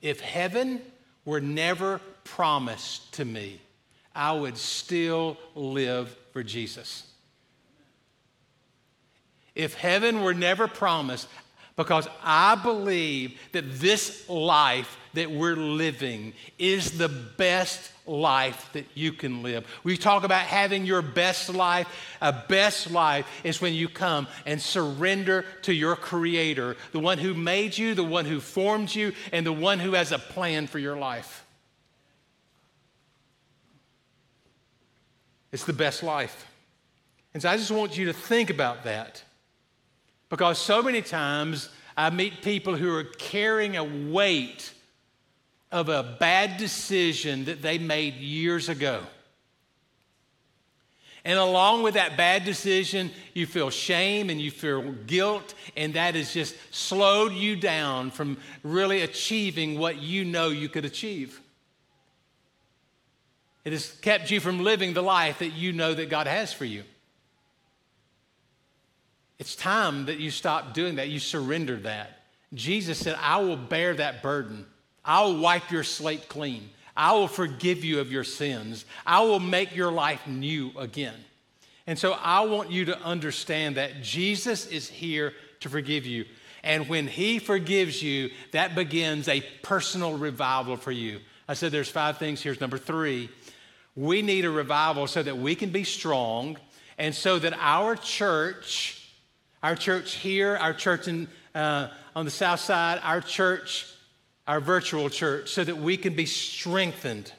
if 0.00 0.20
heaven 0.20 0.80
were 1.24 1.40
never 1.40 2.00
promised 2.34 3.12
to 3.14 3.24
me, 3.24 3.60
I 4.14 4.32
would 4.32 4.56
still 4.56 5.36
live 5.54 6.14
for 6.32 6.42
Jesus. 6.42 7.06
If 9.54 9.74
heaven 9.74 10.22
were 10.22 10.34
never 10.34 10.68
promised, 10.68 11.28
because 11.76 12.08
I 12.22 12.56
believe 12.56 13.38
that 13.52 13.78
this 13.80 14.28
life 14.28 14.98
that 15.14 15.30
we're 15.30 15.56
living 15.56 16.34
is 16.58 16.98
the 16.98 17.08
best 17.08 17.90
life 18.06 18.70
that 18.74 18.84
you 18.94 19.12
can 19.12 19.42
live. 19.42 19.66
We 19.82 19.96
talk 19.96 20.24
about 20.24 20.42
having 20.42 20.84
your 20.84 21.02
best 21.02 21.48
life. 21.48 21.88
A 22.20 22.32
best 22.32 22.90
life 22.90 23.26
is 23.44 23.60
when 23.60 23.74
you 23.74 23.88
come 23.88 24.28
and 24.46 24.60
surrender 24.60 25.44
to 25.62 25.72
your 25.72 25.96
Creator, 25.96 26.76
the 26.92 27.00
one 27.00 27.18
who 27.18 27.34
made 27.34 27.76
you, 27.78 27.94
the 27.94 28.04
one 28.04 28.24
who 28.24 28.40
formed 28.40 28.94
you, 28.94 29.12
and 29.32 29.46
the 29.46 29.52
one 29.52 29.78
who 29.78 29.92
has 29.92 30.12
a 30.12 30.18
plan 30.18 30.66
for 30.66 30.78
your 30.78 30.96
life. 30.96 31.39
It's 35.52 35.64
the 35.64 35.72
best 35.72 36.02
life. 36.02 36.46
And 37.34 37.42
so 37.42 37.48
I 37.48 37.56
just 37.56 37.70
want 37.70 37.96
you 37.96 38.06
to 38.06 38.12
think 38.12 38.50
about 38.50 38.84
that. 38.84 39.22
Because 40.28 40.58
so 40.58 40.82
many 40.82 41.02
times 41.02 41.68
I 41.96 42.10
meet 42.10 42.42
people 42.42 42.76
who 42.76 42.94
are 42.94 43.04
carrying 43.04 43.76
a 43.76 43.84
weight 43.84 44.72
of 45.72 45.88
a 45.88 46.16
bad 46.18 46.56
decision 46.56 47.44
that 47.44 47.62
they 47.62 47.78
made 47.78 48.14
years 48.14 48.68
ago. 48.68 49.02
And 51.24 51.38
along 51.38 51.82
with 51.82 51.94
that 51.94 52.16
bad 52.16 52.44
decision, 52.44 53.10
you 53.34 53.46
feel 53.46 53.70
shame 53.70 54.30
and 54.30 54.40
you 54.40 54.50
feel 54.50 54.92
guilt, 55.06 55.54
and 55.76 55.94
that 55.94 56.14
has 56.14 56.32
just 56.32 56.56
slowed 56.70 57.32
you 57.32 57.56
down 57.56 58.10
from 58.10 58.38
really 58.62 59.02
achieving 59.02 59.78
what 59.78 59.98
you 59.98 60.24
know 60.24 60.48
you 60.48 60.68
could 60.68 60.86
achieve. 60.86 61.40
It 63.64 63.72
has 63.72 63.92
kept 64.00 64.30
you 64.30 64.40
from 64.40 64.60
living 64.60 64.94
the 64.94 65.02
life 65.02 65.40
that 65.40 65.52
you 65.52 65.72
know 65.72 65.92
that 65.92 66.08
God 66.08 66.26
has 66.26 66.52
for 66.52 66.64
you. 66.64 66.82
It's 69.38 69.56
time 69.56 70.06
that 70.06 70.18
you 70.18 70.30
stop 70.30 70.74
doing 70.74 70.96
that, 70.96 71.08
you 71.08 71.18
surrender 71.18 71.76
that. 71.78 72.20
Jesus 72.52 72.98
said, 72.98 73.16
I 73.20 73.38
will 73.38 73.56
bear 73.56 73.94
that 73.94 74.22
burden. 74.22 74.66
I 75.04 75.22
will 75.22 75.38
wipe 75.38 75.70
your 75.70 75.84
slate 75.84 76.28
clean. 76.28 76.68
I 76.96 77.12
will 77.12 77.28
forgive 77.28 77.84
you 77.84 78.00
of 78.00 78.12
your 78.12 78.24
sins. 78.24 78.84
I 79.06 79.20
will 79.20 79.40
make 79.40 79.74
your 79.74 79.92
life 79.92 80.26
new 80.26 80.72
again. 80.76 81.14
And 81.86 81.98
so 81.98 82.12
I 82.12 82.40
want 82.40 82.70
you 82.70 82.86
to 82.86 83.00
understand 83.00 83.76
that 83.76 84.02
Jesus 84.02 84.66
is 84.66 84.88
here 84.88 85.32
to 85.60 85.68
forgive 85.68 86.06
you. 86.06 86.24
And 86.62 86.88
when 86.88 87.06
he 87.06 87.38
forgives 87.38 88.02
you, 88.02 88.30
that 88.52 88.74
begins 88.74 89.28
a 89.28 89.40
personal 89.62 90.18
revival 90.18 90.76
for 90.76 90.92
you. 90.92 91.20
I 91.48 91.54
said 91.54 91.72
there's 91.72 91.88
five 91.88 92.18
things. 92.18 92.42
Here's 92.42 92.60
number 92.60 92.78
three 92.78 93.30
we 93.96 94.22
need 94.22 94.44
a 94.44 94.50
revival 94.50 95.06
so 95.06 95.22
that 95.22 95.38
we 95.38 95.54
can 95.54 95.70
be 95.70 95.84
strong 95.84 96.56
and 96.98 97.14
so 97.14 97.38
that 97.38 97.54
our 97.58 97.96
church, 97.96 99.08
our 99.62 99.74
church 99.74 100.14
here, 100.14 100.56
our 100.56 100.72
church 100.72 101.08
in, 101.08 101.28
uh, 101.54 101.88
on 102.14 102.24
the 102.24 102.30
south 102.30 102.60
side, 102.60 103.00
our 103.02 103.20
church, 103.20 103.86
our 104.46 104.60
virtual 104.60 105.08
church 105.08 105.50
so 105.50 105.64
that 105.64 105.76
we 105.76 105.96
can 105.96 106.14
be 106.14 106.26
strengthened. 106.26 107.32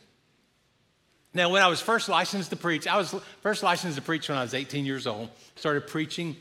Now, 1.33 1.49
when 1.49 1.61
I 1.61 1.67
was 1.67 1.79
first 1.79 2.09
licensed 2.09 2.49
to 2.49 2.57
preach, 2.57 2.87
I 2.87 2.97
was 2.97 3.15
first 3.41 3.63
licensed 3.63 3.97
to 3.97 4.01
preach 4.01 4.27
when 4.27 4.37
I 4.37 4.41
was 4.41 4.53
18 4.53 4.85
years 4.85 5.07
old. 5.07 5.29
Started 5.55 5.87
preaching 5.87 6.35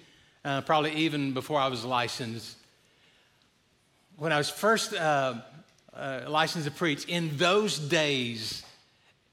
uh, 0.44 0.62
probably 0.62 0.92
even 0.92 1.32
before 1.32 1.60
I 1.60 1.68
was 1.68 1.84
licensed. 1.84 2.56
When 4.16 4.32
I 4.32 4.38
was 4.38 4.50
first 4.50 4.92
uh, 4.92 5.34
uh, 5.94 6.20
licensed 6.28 6.66
to 6.66 6.74
preach, 6.74 7.04
in 7.04 7.36
those 7.36 7.78
days, 7.78 8.64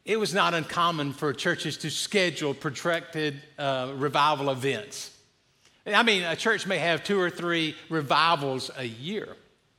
it 0.08 0.18
was 0.18 0.34
not 0.34 0.54
uncommon 0.54 1.12
for 1.12 1.34
churches 1.34 1.76
to 1.80 1.92
schedule 1.92 2.54
protracted 2.54 3.42
uh, 3.60 3.92
revival 3.98 4.50
events. 4.50 5.14
I 5.86 6.02
mean, 6.02 6.24
a 6.24 6.36
church 6.36 6.66
may 6.66 6.78
have 6.78 7.04
two 7.04 7.20
or 7.20 7.30
three 7.30 7.76
revivals 7.90 8.72
a 8.78 8.86
year. 8.86 9.36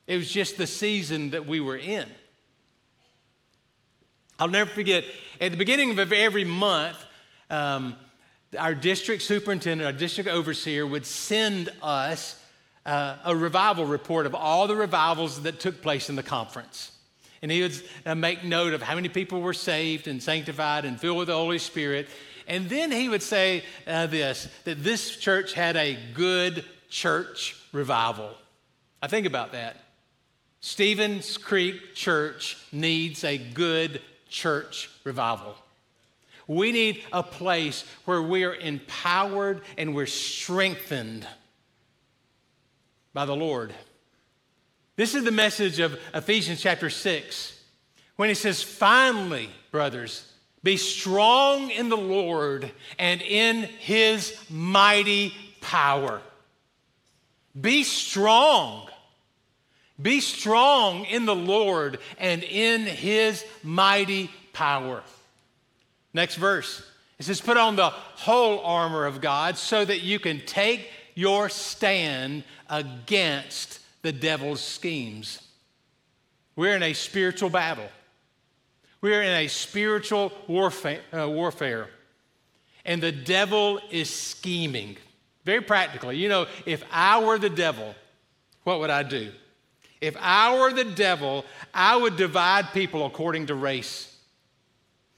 It 0.07 0.19
was 0.19 0.31
just 0.31 0.59
the 0.59 0.67
season 0.67 1.31
that 1.31 1.47
we 1.47 1.61
were 1.61 1.79
in. 1.79 2.07
I'll 4.39 4.49
never 4.49 4.71
forget, 4.71 5.05
at 5.41 5.51
the 5.51 5.57
beginning 5.57 5.99
of 5.99 6.13
every 6.13 6.45
month, 6.45 6.99
um, 7.49 7.97
our 8.59 8.75
district 8.75 9.23
superintendent, 9.23 9.87
our 9.87 9.99
district 9.99 10.29
overseer 10.29 10.87
would 10.87 11.07
send 11.07 11.71
us 11.83 12.39
uh, 12.85 13.17
a 13.25 13.35
revival 13.35 13.87
report 13.87 14.27
of 14.27 14.35
all 14.35 14.67
the 14.67 14.77
revivals 14.77 15.43
that 15.43 15.59
took 15.59 15.81
place 15.81 16.11
in 16.11 16.17
the 16.17 16.23
conference. 16.23 16.93
And 17.43 17.51
he 17.51 17.63
would 17.63 17.83
uh, 18.05 18.15
make 18.15 18.45
note 18.45 18.73
of 18.73 18.83
how 18.83 18.95
many 18.95 19.09
people 19.09 19.41
were 19.41 19.55
saved 19.55 20.09
and 20.09 20.23
sanctified 20.23 20.85
and 20.85 21.01
filled 21.01 21.19
with 21.19 21.29
the 21.29 21.35
Holy 21.35 21.59
Spirit. 21.59 22.09
And 22.47 22.69
then 22.69 22.91
he 22.91 23.09
would 23.09 23.23
say 23.23 23.63
uh, 23.87 24.07
this 24.07 24.49
that 24.65 24.83
this 24.83 25.17
church 25.17 25.53
had 25.53 25.77
a 25.77 25.99
good 26.15 26.65
church 26.89 27.57
revival. 27.73 28.31
I 29.03 29.07
think 29.07 29.27
about 29.27 29.53
that. 29.53 29.77
Stevens 30.61 31.37
Creek 31.37 31.95
Church 31.95 32.57
needs 32.73 33.23
a 33.23 33.39
good 33.39 34.01
church 34.29 34.91
revival. 35.05 35.55
We 36.49 36.73
need 36.73 37.05
a 37.13 37.23
place 37.23 37.85
where 38.07 38.23
we 38.23 38.45
are 38.45 38.55
empowered 38.55 39.61
and 39.77 39.95
we're 39.95 40.07
strengthened 40.07 41.27
by 43.13 43.27
the 43.27 43.37
Lord. 43.37 43.75
This 44.99 45.15
is 45.15 45.23
the 45.23 45.31
message 45.31 45.79
of 45.79 45.97
Ephesians 46.13 46.61
chapter 46.61 46.91
6 46.91 47.63
when 48.17 48.31
he 48.31 48.35
says, 48.35 48.65
Finally, 48.65 49.49
brothers, 49.71 50.29
be 50.65 50.77
strong 50.77 51.71
in 51.71 51.89
the 51.89 51.97
Lord 51.97 52.69
and 52.99 53.23
in 53.23 53.63
his 53.63 54.37
mighty 54.51 55.33
power. 55.61 56.21
Be 57.61 57.85
strong. 57.85 58.89
Be 60.03 60.21
strong 60.21 61.05
in 61.05 61.27
the 61.27 61.37
Lord 61.37 62.01
and 62.19 62.43
in 62.43 62.81
his 62.81 63.45
mighty 63.63 64.33
power. 64.53 65.05
Next 66.13 66.35
verse. 66.35 66.83
It 67.21 67.25
says, 67.25 67.41
Put 67.41 67.57
on 67.57 67.77
the 67.77 67.91
whole 67.91 68.59
armor 68.65 69.07
of 69.07 69.21
God 69.21 69.59
so 69.59 69.85
that 69.85 70.01
you 70.01 70.19
can 70.19 70.45
take 70.45 70.91
your 71.15 71.49
stand 71.49 72.43
against 72.69 73.79
the 74.03 74.13
devil's 74.13 74.61
schemes. 74.61 75.43
We're 76.57 76.77
in 76.77 76.83
a 76.83 76.93
spiritual 76.93 77.51
battle. 77.51 77.89
We're 79.01 79.23
in 79.23 79.45
a 79.45 79.49
spiritual 79.49 80.33
warfare, 80.47 81.01
uh, 81.13 81.29
warfare. 81.29 81.89
And 82.85 83.03
the 83.03 83.13
devil 83.13 83.81
is 83.91 84.11
scheming. 84.11 84.97
Very 85.45 85.61
practically. 85.61 86.17
You 86.17 86.29
know, 86.29 86.47
if 86.67 86.83
I 86.91 87.23
were 87.25 87.39
the 87.39 87.51
devil, 87.51 87.95
what 88.65 88.81
would 88.81 88.91
I 88.91 89.03
do? 89.03 89.31
If 90.01 90.17
I 90.21 90.59
were 90.59 90.73
the 90.73 90.85
devil, 90.85 91.45
I 91.75 91.97
would 91.97 92.17
divide 92.17 92.73
people 92.73 93.07
according 93.07 93.47
to 93.47 93.55
race. 93.55 94.17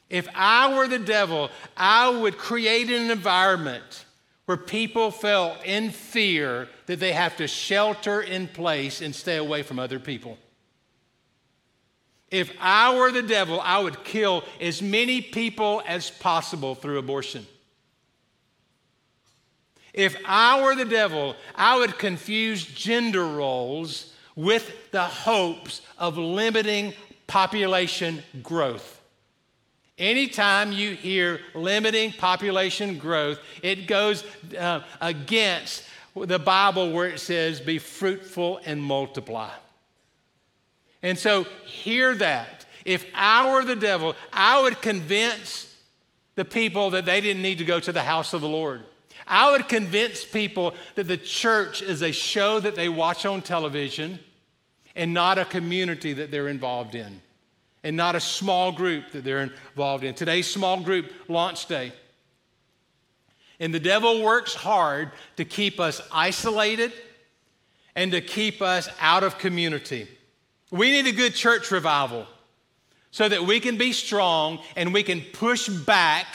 If 0.08 0.28
I 0.34 0.76
were 0.76 0.88
the 0.88 0.98
devil, 0.98 1.50
I 1.76 2.08
would 2.10 2.36
create 2.36 2.90
an 2.90 3.10
environment 3.10 4.04
where 4.50 4.56
people 4.56 5.12
felt 5.12 5.64
in 5.64 5.90
fear 5.90 6.68
that 6.86 6.98
they 6.98 7.12
have 7.12 7.36
to 7.36 7.46
shelter 7.46 8.20
in 8.20 8.48
place 8.48 9.00
and 9.00 9.14
stay 9.14 9.36
away 9.36 9.62
from 9.62 9.78
other 9.78 10.00
people. 10.00 10.36
If 12.32 12.52
I 12.60 12.96
were 12.96 13.12
the 13.12 13.22
devil, 13.22 13.60
I 13.62 13.78
would 13.78 14.02
kill 14.02 14.42
as 14.60 14.82
many 14.82 15.20
people 15.20 15.84
as 15.86 16.10
possible 16.10 16.74
through 16.74 16.98
abortion. 16.98 17.46
If 19.94 20.16
I 20.26 20.60
were 20.60 20.74
the 20.74 20.84
devil, 20.84 21.36
I 21.54 21.78
would 21.78 21.96
confuse 21.96 22.64
gender 22.64 23.24
roles 23.24 24.12
with 24.34 24.90
the 24.90 25.04
hopes 25.04 25.80
of 25.96 26.18
limiting 26.18 26.94
population 27.28 28.24
growth. 28.42 28.99
Anytime 30.00 30.72
you 30.72 30.92
hear 30.92 31.40
limiting 31.54 32.12
population 32.12 32.96
growth, 32.96 33.38
it 33.62 33.86
goes 33.86 34.24
uh, 34.58 34.80
against 34.98 35.84
the 36.16 36.38
Bible 36.38 36.90
where 36.90 37.06
it 37.06 37.20
says, 37.20 37.60
be 37.60 37.78
fruitful 37.78 38.60
and 38.64 38.82
multiply. 38.82 39.50
And 41.02 41.18
so, 41.18 41.44
hear 41.66 42.14
that. 42.14 42.64
If 42.86 43.04
I 43.14 43.52
were 43.52 43.62
the 43.62 43.76
devil, 43.76 44.16
I 44.32 44.62
would 44.62 44.80
convince 44.80 45.72
the 46.34 46.46
people 46.46 46.90
that 46.90 47.04
they 47.04 47.20
didn't 47.20 47.42
need 47.42 47.58
to 47.58 47.64
go 47.66 47.78
to 47.78 47.92
the 47.92 48.02
house 48.02 48.32
of 48.32 48.40
the 48.40 48.48
Lord. 48.48 48.82
I 49.26 49.52
would 49.52 49.68
convince 49.68 50.24
people 50.24 50.74
that 50.94 51.08
the 51.08 51.18
church 51.18 51.82
is 51.82 52.00
a 52.00 52.10
show 52.10 52.58
that 52.58 52.74
they 52.74 52.88
watch 52.88 53.26
on 53.26 53.42
television 53.42 54.18
and 54.96 55.12
not 55.12 55.36
a 55.36 55.44
community 55.44 56.14
that 56.14 56.30
they're 56.30 56.48
involved 56.48 56.94
in 56.94 57.20
and 57.82 57.96
not 57.96 58.14
a 58.14 58.20
small 58.20 58.72
group 58.72 59.12
that 59.12 59.24
they're 59.24 59.42
involved 59.42 60.04
in. 60.04 60.14
Today's 60.14 60.50
small 60.50 60.80
group 60.80 61.10
launch 61.28 61.66
day. 61.66 61.92
And 63.58 63.74
the 63.74 63.80
devil 63.80 64.22
works 64.22 64.54
hard 64.54 65.12
to 65.36 65.44
keep 65.44 65.80
us 65.80 66.00
isolated 66.12 66.92
and 67.94 68.12
to 68.12 68.20
keep 68.20 68.62
us 68.62 68.88
out 69.00 69.22
of 69.22 69.38
community. 69.38 70.08
We 70.70 70.90
need 70.90 71.06
a 71.06 71.12
good 71.12 71.34
church 71.34 71.70
revival 71.70 72.26
so 73.10 73.28
that 73.28 73.44
we 73.44 73.60
can 73.60 73.76
be 73.76 73.92
strong 73.92 74.60
and 74.76 74.94
we 74.94 75.02
can 75.02 75.20
push 75.32 75.68
back 75.68 76.26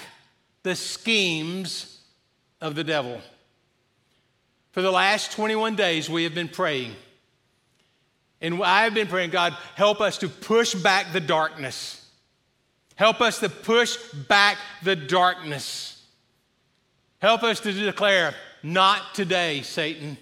the 0.64 0.76
schemes 0.76 2.00
of 2.60 2.76
the 2.76 2.84
devil. 2.84 3.22
For 4.72 4.82
the 4.82 4.92
last 4.92 5.32
21 5.32 5.76
days, 5.76 6.10
we 6.10 6.24
have 6.24 6.36
been 6.36 6.50
praying 6.50 6.96
and 8.46 8.62
I've 8.62 8.94
been 8.94 9.08
praying, 9.08 9.32
God, 9.32 9.58
help 9.74 10.00
us 10.02 10.20
to 10.20 10.30
push 10.30 10.76
back 10.76 11.14
the 11.14 11.20
darkness. 11.20 12.08
Help 12.96 13.20
us 13.20 13.40
to 13.40 13.50
push 13.50 13.98
back 14.28 14.58
the 14.84 14.96
darkness. 14.96 16.04
Help 17.18 17.42
us 17.42 17.60
to 17.62 17.74
declare, 17.74 18.36
not 18.62 19.16
today, 19.16 19.64
Satan. 19.64 20.16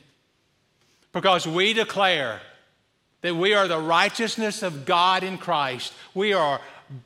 Because 1.12 1.46
we 1.46 1.74
declare 1.74 2.40
that 3.22 3.36
we 3.36 3.54
are 3.54 3.68
the 3.68 3.78
righteousness 3.78 4.64
of 4.64 4.86
God 4.86 5.24
in 5.24 5.38
Christ. 5.38 5.94
We 6.14 6.32
are 6.32 6.62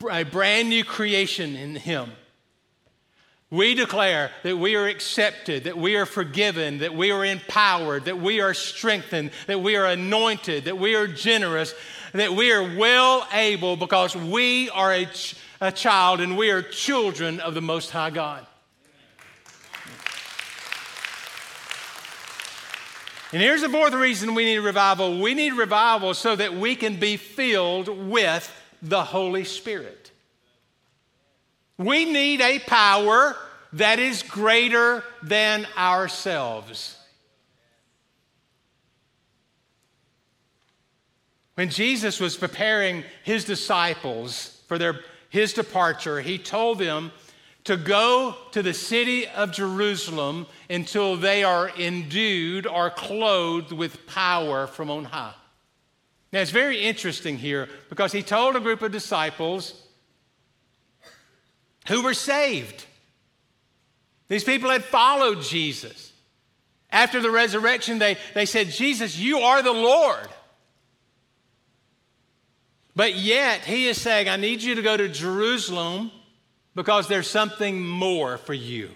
a 0.08 0.22
brand 0.22 0.68
new 0.68 0.84
creation 0.84 1.56
in 1.56 1.74
Him. 1.74 2.12
We 3.50 3.74
declare 3.74 4.30
that 4.42 4.58
we 4.58 4.76
are 4.76 4.86
accepted, 4.86 5.64
that 5.64 5.78
we 5.78 5.96
are 5.96 6.04
forgiven, 6.04 6.78
that 6.78 6.94
we 6.94 7.10
are 7.12 7.24
empowered, 7.24 8.04
that 8.04 8.18
we 8.18 8.40
are 8.40 8.52
strengthened, 8.52 9.30
that 9.46 9.62
we 9.62 9.76
are 9.76 9.86
anointed, 9.86 10.64
that 10.64 10.76
we 10.76 10.94
are 10.94 11.06
generous, 11.06 11.74
that 12.12 12.34
we 12.34 12.52
are 12.52 12.76
well 12.76 13.26
able 13.32 13.76
because 13.76 14.14
we 14.14 14.68
are 14.70 14.92
a, 14.92 15.06
ch- 15.06 15.34
a 15.62 15.72
child 15.72 16.20
and 16.20 16.36
we 16.36 16.50
are 16.50 16.60
children 16.60 17.40
of 17.40 17.54
the 17.54 17.62
Most 17.62 17.90
High 17.90 18.10
God. 18.10 18.46
And 23.32 23.42
here's 23.42 23.60
the 23.60 23.68
fourth 23.68 23.92
reason 23.92 24.34
we 24.34 24.44
need 24.44 24.58
revival 24.58 25.20
we 25.20 25.34
need 25.34 25.52
revival 25.52 26.12
so 26.14 26.36
that 26.36 26.54
we 26.54 26.76
can 26.76 26.98
be 26.98 27.16
filled 27.16 27.88
with 27.88 28.50
the 28.82 29.04
Holy 29.04 29.44
Spirit. 29.44 30.10
We 31.78 32.04
need 32.04 32.40
a 32.40 32.58
power 32.58 33.36
that 33.74 33.98
is 33.98 34.22
greater 34.22 35.04
than 35.22 35.66
ourselves. 35.76 36.96
When 41.54 41.70
Jesus 41.70 42.20
was 42.20 42.36
preparing 42.36 43.04
his 43.24 43.44
disciples 43.44 44.60
for 44.68 44.78
their, 44.78 45.00
his 45.28 45.52
departure, 45.52 46.20
he 46.20 46.38
told 46.38 46.78
them 46.78 47.10
to 47.64 47.76
go 47.76 48.36
to 48.52 48.62
the 48.62 48.72
city 48.72 49.26
of 49.26 49.52
Jerusalem 49.52 50.46
until 50.70 51.16
they 51.16 51.44
are 51.44 51.70
endued 51.76 52.66
or 52.66 52.90
clothed 52.90 53.72
with 53.72 54.06
power 54.06 54.66
from 54.66 54.90
on 54.90 55.04
high. 55.04 55.34
Now, 56.32 56.40
it's 56.40 56.50
very 56.50 56.80
interesting 56.80 57.38
here 57.38 57.68
because 57.88 58.12
he 58.12 58.22
told 58.22 58.56
a 58.56 58.60
group 58.60 58.82
of 58.82 58.92
disciples 58.92 59.87
who 61.88 62.02
were 62.02 62.14
saved. 62.14 62.84
These 64.28 64.44
people 64.44 64.70
had 64.70 64.84
followed 64.84 65.42
Jesus. 65.42 66.12
After 66.90 67.20
the 67.20 67.30
resurrection, 67.30 67.98
they, 67.98 68.16
they 68.34 68.46
said, 68.46 68.68
Jesus, 68.68 69.18
you 69.18 69.40
are 69.40 69.62
the 69.62 69.72
Lord. 69.72 70.28
But 72.94 73.14
yet, 73.14 73.60
he 73.60 73.88
is 73.88 74.00
saying, 74.00 74.28
I 74.28 74.36
need 74.36 74.62
you 74.62 74.74
to 74.74 74.82
go 74.82 74.96
to 74.96 75.08
Jerusalem 75.08 76.10
because 76.74 77.08
there's 77.08 77.28
something 77.28 77.80
more 77.86 78.38
for 78.38 78.54
you. 78.54 78.90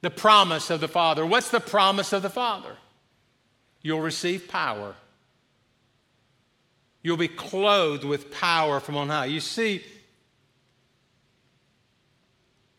The 0.00 0.10
promise 0.10 0.70
of 0.70 0.80
the 0.80 0.88
Father. 0.88 1.26
What's 1.26 1.50
the 1.50 1.60
promise 1.60 2.12
of 2.12 2.22
the 2.22 2.30
Father? 2.30 2.76
You'll 3.82 4.00
receive 4.00 4.48
power. 4.48 4.94
You'll 7.02 7.16
be 7.16 7.28
clothed 7.28 8.04
with 8.04 8.32
power 8.32 8.80
from 8.80 8.96
on 8.96 9.08
high. 9.08 9.26
You 9.26 9.40
see, 9.40 9.82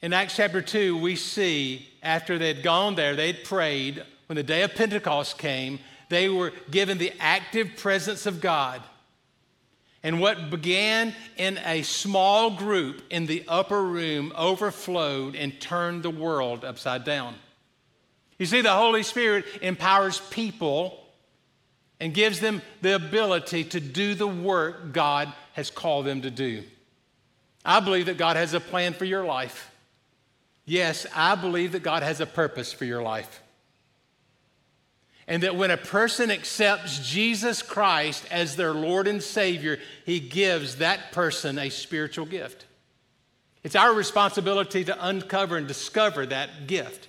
in 0.01 0.13
Acts 0.13 0.35
chapter 0.35 0.61
2, 0.61 0.97
we 0.97 1.15
see 1.15 1.87
after 2.01 2.37
they'd 2.37 2.63
gone 2.63 2.95
there, 2.95 3.15
they'd 3.15 3.43
prayed. 3.43 4.03
When 4.27 4.37
the 4.37 4.43
day 4.43 4.61
of 4.63 4.75
Pentecost 4.75 5.37
came, 5.37 5.79
they 6.09 6.29
were 6.29 6.53
given 6.71 6.97
the 6.97 7.13
active 7.19 7.75
presence 7.77 8.25
of 8.25 8.41
God. 8.41 8.81
And 10.01 10.21
what 10.21 10.49
began 10.49 11.13
in 11.35 11.59
a 11.65 11.81
small 11.81 12.51
group 12.51 13.01
in 13.09 13.25
the 13.25 13.43
upper 13.47 13.83
room 13.83 14.31
overflowed 14.37 15.35
and 15.35 15.59
turned 15.59 16.03
the 16.03 16.09
world 16.09 16.63
upside 16.63 17.03
down. 17.03 17.35
You 18.37 18.45
see, 18.45 18.61
the 18.61 18.71
Holy 18.71 19.03
Spirit 19.03 19.43
empowers 19.61 20.21
people 20.29 21.03
and 21.99 22.13
gives 22.13 22.39
them 22.39 22.61
the 22.81 22.95
ability 22.95 23.65
to 23.65 23.81
do 23.81 24.15
the 24.15 24.27
work 24.27 24.93
God 24.93 25.33
has 25.53 25.69
called 25.69 26.05
them 26.05 26.21
to 26.21 26.31
do. 26.31 26.63
I 27.65 27.81
believe 27.81 28.05
that 28.05 28.17
God 28.17 28.37
has 28.37 28.53
a 28.53 28.61
plan 28.61 28.93
for 28.93 29.03
your 29.03 29.25
life. 29.25 29.68
Yes, 30.69 31.07
I 31.15 31.33
believe 31.33 31.71
that 31.71 31.81
God 31.81 32.03
has 32.03 32.21
a 32.21 32.27
purpose 32.27 32.71
for 32.71 32.85
your 32.85 33.01
life 33.01 33.41
and 35.27 35.41
that 35.41 35.55
when 35.55 35.71
a 35.71 35.77
person 35.77 36.29
accepts 36.29 36.99
Jesus 37.09 37.63
Christ 37.63 38.23
as 38.29 38.55
their 38.55 38.73
Lord 38.73 39.07
and 39.07 39.21
Savior, 39.21 39.79
He 40.05 40.19
gives 40.19 40.75
that 40.75 41.11
person 41.11 41.57
a 41.57 41.71
spiritual 41.71 42.27
gift. 42.27 42.65
It's 43.63 43.75
our 43.75 43.95
responsibility 43.95 44.83
to 44.85 45.07
uncover 45.07 45.57
and 45.57 45.67
discover 45.67 46.27
that 46.27 46.67
gift. 46.67 47.07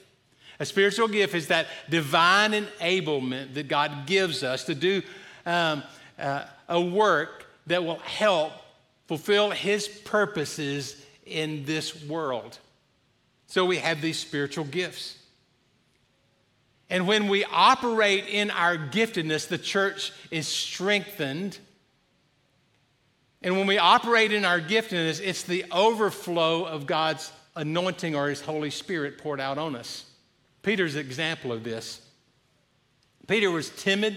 A 0.58 0.64
spiritual 0.64 1.08
gift 1.08 1.34
is 1.34 1.48
that 1.48 1.66
divine 1.90 2.52
enablement 2.52 3.52
that 3.52 3.68
God 3.68 4.06
gives 4.06 4.42
us 4.42 4.64
to 4.64 4.74
do 4.74 5.02
um, 5.44 5.82
uh, 6.18 6.44
a 6.66 6.80
work 6.80 7.44
that 7.66 7.84
will 7.84 7.98
help 7.98 8.52
fulfill 9.06 9.50
His 9.50 9.86
purposes 9.86 10.96
in 11.26 11.66
this 11.66 12.02
world. 12.04 12.58
So 13.50 13.64
we 13.64 13.78
have 13.78 14.00
these 14.00 14.16
spiritual 14.16 14.64
gifts. 14.64 15.18
And 16.88 17.08
when 17.08 17.26
we 17.26 17.44
operate 17.44 18.26
in 18.28 18.48
our 18.52 18.78
giftedness, 18.78 19.48
the 19.48 19.58
church 19.58 20.12
is 20.30 20.46
strengthened. 20.46 21.58
And 23.42 23.56
when 23.56 23.66
we 23.66 23.76
operate 23.76 24.32
in 24.32 24.44
our 24.44 24.60
giftedness, 24.60 25.20
it's 25.20 25.42
the 25.42 25.64
overflow 25.72 26.64
of 26.64 26.86
God's 26.86 27.32
anointing 27.56 28.14
or 28.14 28.28
His 28.28 28.40
Holy 28.40 28.70
Spirit 28.70 29.18
poured 29.18 29.40
out 29.40 29.58
on 29.58 29.74
us. 29.74 30.04
Peter's 30.62 30.94
example 30.94 31.50
of 31.50 31.64
this. 31.64 32.00
Peter 33.26 33.50
was 33.50 33.70
timid 33.70 34.16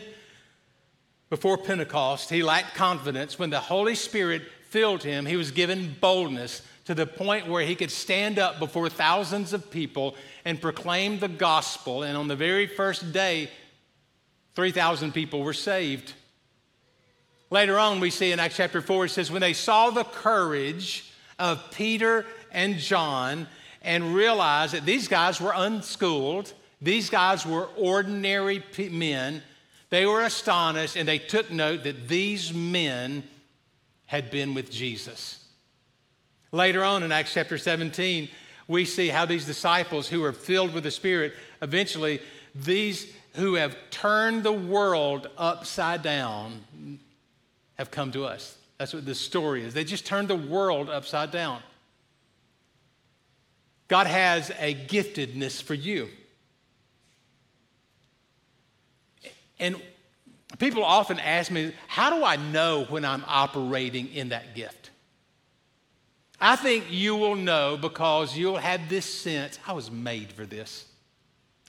before 1.32 1.58
Pentecost. 1.58 2.30
He 2.30 2.43
lacked 2.43 2.76
confidence. 2.76 3.39
When 3.39 3.50
the 3.50 3.60
Holy 3.60 3.96
Spirit 3.96 4.43
filled 4.69 5.02
him, 5.02 5.26
he 5.26 5.38
was 5.38 5.50
given 5.50 5.96
boldness 6.00 6.62
to 6.86 6.93
the 6.93 7.06
point 7.06 7.48
where 7.48 7.65
he 7.65 7.76
could 7.76 7.91
stand 7.91 8.39
up 8.39 8.60
before 8.60 8.89
thousands 8.89 9.54
of 9.54 9.72
people 9.72 10.15
and 10.43 10.62
proclaim 10.62 11.19
the 11.19 11.28
gospel. 11.28 12.04
And 12.04 12.17
on 12.17 12.28
the 12.28 12.36
very 12.36 12.67
first 12.67 13.13
day, 13.13 13.50
3,000 14.56 15.13
people 15.13 15.43
were 15.43 15.54
saved. 15.54 16.13
Later 17.50 17.78
on, 17.78 18.00
we 18.00 18.10
see 18.10 18.32
in 18.32 18.39
Acts 18.39 18.58
chapter 18.58 18.82
4, 18.82 19.06
it 19.06 19.10
says, 19.10 19.32
When 19.32 19.41
they 19.41 19.54
saw 19.54 19.91
the 19.91 20.04
courage 20.04 21.12
of 21.39 21.72
Peter 21.72 22.26
and 22.52 22.78
John 22.78 23.48
and 23.82 24.15
realized 24.15 24.74
that 24.74 24.86
these 24.86 25.08
guys 25.08 25.39
were 25.39 25.54
unschooled, 25.56 26.52
these 26.82 27.10
guys 27.10 27.46
were 27.46 27.67
ordinary 27.78 28.63
men, 28.91 29.41
they 29.89 30.06
were 30.06 30.24
astonished 30.24 30.96
and 30.96 31.08
they 31.08 31.19
took 31.19 31.52
note 31.52 31.84
that 31.84 32.08
these 32.08 32.54
men 32.54 33.24
had 34.06 34.32
been 34.32 34.54
with 34.54 34.72
Jesus. 34.72 35.42
Later 36.54 36.84
on 36.84 37.02
in 37.02 37.12
Acts 37.12 37.34
chapter 37.34 37.58
17, 37.58 38.30
we 38.68 38.86
see 38.86 39.08
how 39.08 39.26
these 39.26 39.44
disciples 39.46 40.08
who 40.08 40.24
are 40.24 40.32
filled 40.32 40.72
with 40.72 40.84
the 40.84 40.92
Spirit, 40.92 41.34
eventually, 41.63 42.22
these 42.54 43.12
who 43.34 43.56
have 43.56 43.76
turned 43.89 44.44
the 44.44 44.52
world 44.52 45.28
upside 45.36 46.04
down 46.04 47.00
have 47.74 47.89
come 47.89 48.12
to 48.12 48.26
us. 48.26 48.56
That's 48.78 48.94
what 48.94 49.04
this 49.04 49.20
story 49.20 49.63
is. 49.63 49.74
They 49.74 49.84
just 49.84 50.06
turned 50.06 50.28
the 50.28 50.36
world 50.36 50.92
upside 50.92 51.32
down. 51.32 51.60
God 53.88 54.06
has 54.06 54.52
a 54.60 54.76
giftedness 54.76 55.62
for 55.62 55.74
you. 55.74 56.08
And 59.60 59.76
people 60.60 60.84
often 60.84 61.20
ask 61.20 61.50
me, 61.50 61.74
how 61.88 62.16
do 62.16 62.24
I 62.24 62.36
know 62.36 62.86
when 62.89 63.06
I'm 63.06 63.24
operating 63.28 64.13
in 64.13 64.30
that 64.30 64.54
gift? 64.56 64.83
I 66.43 66.58
think 66.58 66.88
you 66.89 67.15
will 67.15 67.36
know 67.38 67.77
because 67.77 68.36
you'll 68.36 68.58
have 68.58 68.89
this 68.89 69.06
sense 69.06 69.58
I 69.65 69.71
was 69.71 69.89
made 69.89 70.29
for 70.34 70.45
this. 70.45 70.84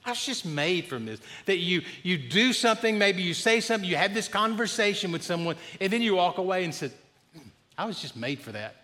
I 0.04 0.10
was 0.10 0.26
just 0.26 0.44
made 0.44 0.86
from 0.86 1.06
this. 1.06 1.20
That 1.46 1.58
you, 1.58 1.82
you 2.02 2.18
do 2.18 2.52
something, 2.52 2.98
maybe 2.98 3.22
you 3.22 3.34
say 3.34 3.60
something, 3.60 3.88
you 3.88 3.94
have 3.94 4.14
this 4.14 4.26
conversation 4.26 5.12
with 5.12 5.22
someone, 5.22 5.54
and 5.80 5.92
then 5.92 6.02
you 6.02 6.16
walk 6.16 6.38
away 6.38 6.64
and 6.64 6.74
say, 6.74 6.90
hmm, 7.32 7.48
I 7.78 7.84
was 7.84 8.02
just 8.02 8.16
made 8.16 8.40
for 8.40 8.50
that. 8.50 8.74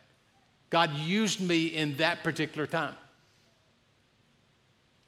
God 0.70 0.94
used 0.94 1.40
me 1.40 1.66
in 1.66 1.96
that 1.96 2.22
particular 2.22 2.68
time. 2.68 2.94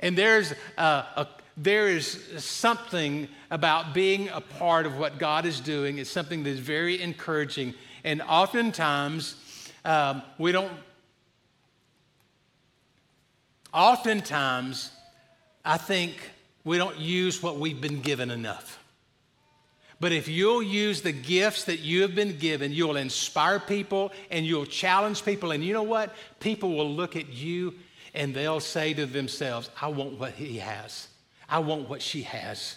And 0.00 0.18
there's 0.18 0.52
a, 0.76 0.82
a, 0.82 1.28
there 1.56 1.86
is 1.86 2.44
something 2.44 3.28
about 3.52 3.94
being 3.94 4.30
a 4.30 4.40
part 4.40 4.84
of 4.84 4.98
what 4.98 5.20
God 5.20 5.46
is 5.46 5.60
doing. 5.60 5.98
It's 5.98 6.10
something 6.10 6.42
that's 6.42 6.58
very 6.58 7.00
encouraging. 7.00 7.74
And 8.02 8.20
oftentimes, 8.20 9.36
um, 9.84 10.22
we 10.38 10.52
don't, 10.52 10.72
oftentimes, 13.72 14.90
I 15.64 15.76
think 15.76 16.30
we 16.64 16.78
don't 16.78 16.98
use 16.98 17.42
what 17.42 17.58
we've 17.58 17.80
been 17.80 18.00
given 18.00 18.30
enough. 18.30 18.78
But 20.02 20.10
if 20.10 20.26
you'll 20.26 20.64
use 20.64 21.02
the 21.02 21.12
gifts 21.12 21.64
that 21.64 21.78
you 21.78 22.02
have 22.02 22.14
been 22.14 22.36
given, 22.36 22.72
you'll 22.72 22.96
inspire 22.96 23.60
people 23.60 24.10
and 24.32 24.44
you'll 24.44 24.66
challenge 24.66 25.24
people. 25.24 25.52
And 25.52 25.64
you 25.64 25.72
know 25.72 25.84
what? 25.84 26.12
People 26.40 26.74
will 26.74 26.90
look 26.90 27.14
at 27.14 27.28
you 27.28 27.74
and 28.12 28.34
they'll 28.34 28.58
say 28.58 28.94
to 28.94 29.06
themselves, 29.06 29.70
I 29.80 29.88
want 29.88 30.18
what 30.18 30.32
he 30.32 30.58
has. 30.58 31.06
I 31.48 31.60
want 31.60 31.88
what 31.88 32.02
she 32.02 32.22
has. 32.22 32.76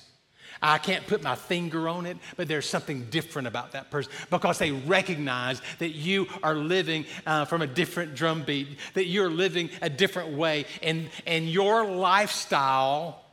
I 0.61 0.77
can't 0.77 1.05
put 1.05 1.21
my 1.21 1.35
finger 1.35 1.87
on 1.87 2.05
it, 2.05 2.17
but 2.37 2.47
there's 2.47 2.67
something 2.67 3.05
different 3.09 3.47
about 3.47 3.73
that 3.73 3.91
person 3.91 4.11
because 4.29 4.57
they 4.57 4.71
recognize 4.71 5.61
that 5.79 5.91
you 5.91 6.27
are 6.43 6.55
living 6.55 7.05
uh, 7.25 7.45
from 7.45 7.61
a 7.61 7.67
different 7.67 8.15
drumbeat, 8.15 8.77
that 8.93 9.05
you're 9.05 9.29
living 9.29 9.69
a 9.81 9.89
different 9.89 10.37
way, 10.37 10.65
and, 10.81 11.09
and 11.25 11.49
your 11.49 11.85
lifestyle 11.85 13.23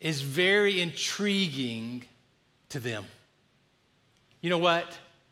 is 0.00 0.20
very 0.20 0.80
intriguing 0.80 2.04
to 2.68 2.78
them. 2.78 3.04
You 4.40 4.50
know 4.50 4.58
what? 4.58 4.86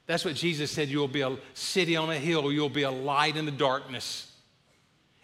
That's 0.06 0.24
what 0.24 0.34
Jesus 0.34 0.70
said. 0.70 0.88
You'll 0.88 1.08
be 1.08 1.20
a 1.20 1.36
city 1.54 1.96
on 1.96 2.10
a 2.10 2.18
hill, 2.18 2.50
you'll 2.50 2.68
be 2.68 2.82
a 2.82 2.90
light 2.90 3.36
in 3.36 3.44
the 3.44 3.52
darkness. 3.52 4.30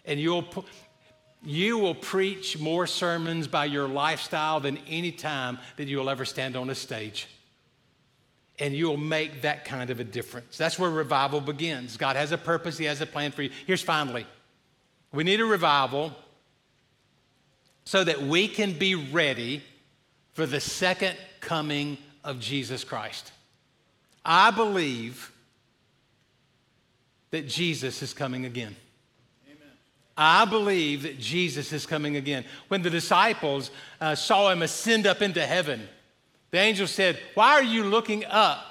And 0.05 0.19
you'll, 0.19 0.47
you 1.43 1.77
will 1.77 1.95
preach 1.95 2.59
more 2.59 2.85
sermons 2.85 3.47
by 3.47 3.65
your 3.65 3.87
lifestyle 3.87 4.59
than 4.59 4.77
any 4.87 5.11
time 5.11 5.57
that 5.77 5.87
you'll 5.87 6.09
ever 6.09 6.25
stand 6.25 6.55
on 6.55 6.69
a 6.69 6.75
stage. 6.75 7.27
And 8.59 8.73
you'll 8.73 8.97
make 8.97 9.43
that 9.43 9.63
kind 9.63 9.89
of 9.89 10.01
a 10.01 10.03
difference. 10.03 10.57
That's 10.57 10.77
where 10.77 10.89
revival 10.89 11.39
begins. 11.39 11.95
God 11.95 12.17
has 12.17 12.33
a 12.33 12.37
purpose, 12.37 12.77
He 12.77 12.85
has 12.85 12.99
a 12.99 13.05
plan 13.05 13.31
for 13.31 13.41
you. 13.41 13.51
Here's 13.65 13.81
finally 13.81 14.25
we 15.11 15.23
need 15.23 15.39
a 15.39 15.45
revival 15.45 16.13
so 17.83 18.03
that 18.03 18.21
we 18.21 18.47
can 18.47 18.73
be 18.73 18.93
ready 18.93 19.63
for 20.33 20.45
the 20.45 20.59
second 20.59 21.17
coming 21.39 21.97
of 22.23 22.39
Jesus 22.39 22.83
Christ. 22.83 23.31
I 24.23 24.51
believe 24.51 25.31
that 27.31 27.47
Jesus 27.47 28.01
is 28.01 28.13
coming 28.13 28.45
again. 28.45 28.75
I 30.21 30.43
believe 30.43 31.03
that 31.03 31.17
Jesus 31.17 31.71
is 31.71 31.85
coming 31.85 32.17
again. 32.17 32.43
When 32.67 32.81
the 32.81 32.89
disciples 32.89 33.71
uh, 34.01 34.15
saw 34.15 34.51
him 34.51 34.61
ascend 34.61 35.07
up 35.07 35.21
into 35.21 35.45
heaven, 35.45 35.87
the 36.51 36.57
angel 36.57 36.87
said, 36.87 37.17
Why 37.35 37.53
are 37.53 37.63
you 37.63 37.85
looking 37.85 38.25
up? 38.25 38.65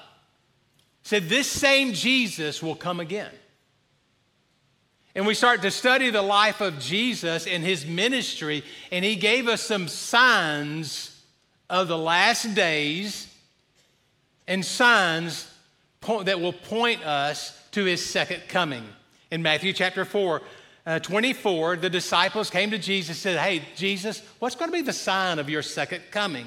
Said, 1.04 1.30
This 1.30 1.50
same 1.50 1.94
Jesus 1.94 2.62
will 2.62 2.74
come 2.74 3.00
again. 3.00 3.32
And 5.14 5.26
we 5.26 5.32
start 5.32 5.62
to 5.62 5.70
study 5.70 6.10
the 6.10 6.20
life 6.20 6.60
of 6.60 6.78
Jesus 6.80 7.46
and 7.46 7.64
his 7.64 7.86
ministry, 7.86 8.62
and 8.92 9.02
he 9.02 9.16
gave 9.16 9.48
us 9.48 9.62
some 9.62 9.88
signs 9.88 11.18
of 11.70 11.88
the 11.88 11.96
last 11.96 12.54
days 12.54 13.26
and 14.46 14.62
signs 14.62 15.50
that 16.02 16.40
will 16.42 16.52
point 16.52 17.02
us 17.06 17.58
to 17.70 17.84
his 17.84 18.04
second 18.04 18.42
coming. 18.48 18.84
In 19.30 19.42
Matthew 19.42 19.72
chapter 19.72 20.04
4, 20.04 20.42
uh, 20.88 20.98
24, 20.98 21.76
the 21.76 21.90
disciples 21.90 22.48
came 22.48 22.70
to 22.70 22.78
Jesus 22.78 23.10
and 23.10 23.16
said, 23.18 23.38
Hey, 23.38 23.62
Jesus, 23.76 24.22
what's 24.38 24.54
going 24.54 24.70
to 24.70 24.72
be 24.72 24.80
the 24.80 24.94
sign 24.94 25.38
of 25.38 25.50
your 25.50 25.60
second 25.60 26.02
coming 26.10 26.46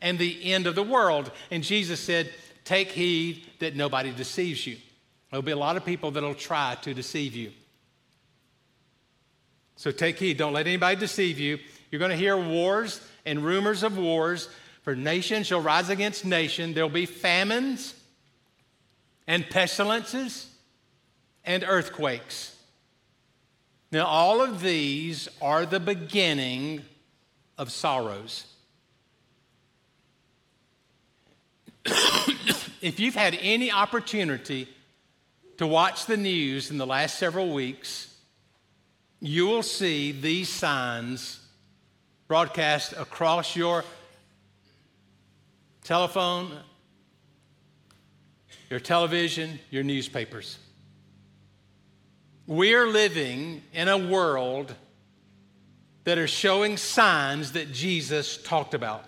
and 0.00 0.16
the 0.16 0.52
end 0.52 0.68
of 0.68 0.76
the 0.76 0.82
world? 0.84 1.32
And 1.50 1.64
Jesus 1.64 1.98
said, 1.98 2.30
Take 2.64 2.92
heed 2.92 3.44
that 3.58 3.74
nobody 3.74 4.12
deceives 4.12 4.64
you. 4.64 4.76
There'll 5.28 5.42
be 5.42 5.50
a 5.50 5.56
lot 5.56 5.76
of 5.76 5.84
people 5.84 6.12
that'll 6.12 6.36
try 6.36 6.76
to 6.82 6.94
deceive 6.94 7.34
you. 7.34 7.50
So 9.74 9.90
take 9.90 10.20
heed, 10.20 10.36
don't 10.36 10.52
let 10.52 10.68
anybody 10.68 10.94
deceive 10.94 11.40
you. 11.40 11.58
You're 11.90 11.98
going 11.98 12.12
to 12.12 12.16
hear 12.16 12.36
wars 12.36 13.00
and 13.26 13.44
rumors 13.44 13.82
of 13.82 13.98
wars, 13.98 14.48
for 14.82 14.94
nation 14.94 15.42
shall 15.42 15.62
rise 15.62 15.88
against 15.88 16.24
nation. 16.24 16.74
There'll 16.74 16.90
be 16.90 17.06
famines 17.06 17.94
and 19.26 19.50
pestilences 19.50 20.48
and 21.44 21.64
earthquakes. 21.66 22.54
Now, 23.92 24.06
all 24.06 24.40
of 24.40 24.60
these 24.60 25.28
are 25.42 25.66
the 25.66 25.80
beginning 25.80 26.82
of 27.58 27.72
sorrows. 27.72 28.46
if 31.84 33.00
you've 33.00 33.16
had 33.16 33.36
any 33.40 33.72
opportunity 33.72 34.68
to 35.56 35.66
watch 35.66 36.06
the 36.06 36.16
news 36.16 36.70
in 36.70 36.78
the 36.78 36.86
last 36.86 37.18
several 37.18 37.52
weeks, 37.52 38.14
you 39.20 39.46
will 39.46 39.62
see 39.62 40.12
these 40.12 40.48
signs 40.48 41.40
broadcast 42.28 42.92
across 42.92 43.56
your 43.56 43.84
telephone, 45.82 46.52
your 48.70 48.78
television, 48.78 49.58
your 49.70 49.82
newspapers. 49.82 50.58
We're 52.46 52.86
living 52.86 53.62
in 53.72 53.88
a 53.88 53.98
world 53.98 54.74
that 56.04 56.18
are 56.18 56.26
showing 56.26 56.76
signs 56.76 57.52
that 57.52 57.72
Jesus 57.72 58.36
talked 58.38 58.74
about. 58.74 59.04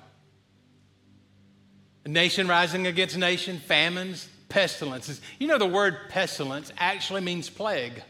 A 2.05 2.09
nation 2.09 2.49
rising 2.49 2.87
against 2.87 3.17
nation, 3.17 3.59
famines, 3.59 4.29
pestilences. 4.49 5.21
You 5.39 5.47
know, 5.47 5.59
the 5.59 5.67
word 5.67 6.11
pestilence 6.11 6.73
actually 6.77 7.23
means 7.23 7.49
plague. 7.49 8.03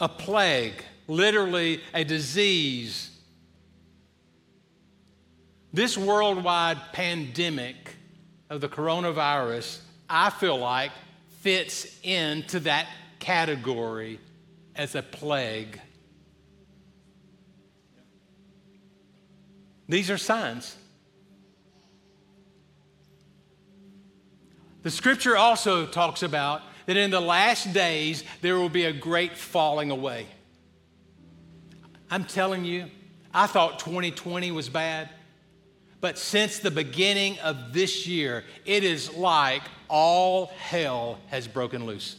A 0.00 0.08
plague, 0.08 0.84
literally 1.08 1.80
a 1.92 2.04
disease. 2.04 3.10
This 5.72 5.98
worldwide 5.98 6.78
pandemic 6.92 7.96
of 8.48 8.60
the 8.60 8.68
coronavirus, 8.68 9.78
I 10.08 10.30
feel 10.30 10.58
like, 10.58 10.92
fits 11.40 11.86
into 12.02 12.60
that 12.60 12.86
category 13.18 14.20
as 14.76 14.94
a 14.94 15.02
plague. 15.02 15.80
These 19.88 20.10
are 20.10 20.18
signs. 20.18 20.76
The 24.82 24.90
scripture 24.90 25.36
also 25.36 25.86
talks 25.86 26.22
about 26.22 26.62
that 26.86 26.96
in 26.96 27.10
the 27.10 27.20
last 27.20 27.72
days 27.72 28.24
there 28.40 28.56
will 28.56 28.68
be 28.68 28.84
a 28.84 28.92
great 28.92 29.36
falling 29.36 29.90
away. 29.90 30.26
I'm 32.10 32.24
telling 32.24 32.64
you, 32.64 32.86
I 33.32 33.46
thought 33.46 33.78
2020 33.78 34.50
was 34.52 34.68
bad, 34.68 35.08
but 36.00 36.18
since 36.18 36.58
the 36.58 36.70
beginning 36.70 37.38
of 37.40 37.72
this 37.72 38.06
year, 38.06 38.44
it 38.64 38.84
is 38.84 39.14
like 39.14 39.62
all 39.90 40.46
hell 40.46 41.18
has 41.26 41.48
broken 41.48 41.84
loose. 41.84 42.16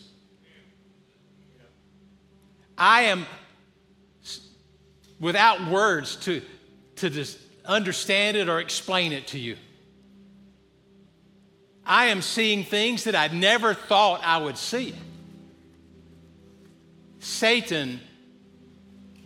I 2.77 3.03
am 3.03 3.25
without 5.19 5.65
words 5.67 6.17
to, 6.17 6.41
to 6.97 7.09
just 7.09 7.37
understand 7.65 8.35
it 8.35 8.49
or 8.49 8.59
explain 8.59 9.13
it 9.13 9.27
to 9.27 9.39
you. 9.39 9.55
I 11.85 12.07
am 12.07 12.21
seeing 12.21 12.63
things 12.63 13.05
that 13.05 13.15
I 13.15 13.27
never 13.27 13.73
thought 13.73 14.21
I 14.23 14.37
would 14.37 14.57
see. 14.57 14.93
Satan 17.19 17.99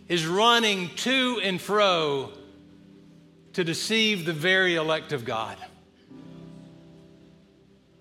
is 0.08 0.26
running 0.26 0.90
to 0.96 1.40
and 1.42 1.60
fro 1.60 2.30
to 3.54 3.64
deceive 3.64 4.26
the 4.26 4.32
very 4.32 4.76
elect 4.76 5.12
of 5.12 5.24
God. 5.24 5.56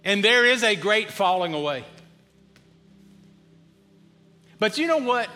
And 0.05 0.23
there 0.23 0.45
is 0.45 0.63
a 0.63 0.75
great 0.75 1.11
falling 1.11 1.53
away. 1.53 1.83
But 4.59 4.77
you 4.77 4.87
know 4.87 4.99
what? 4.99 5.29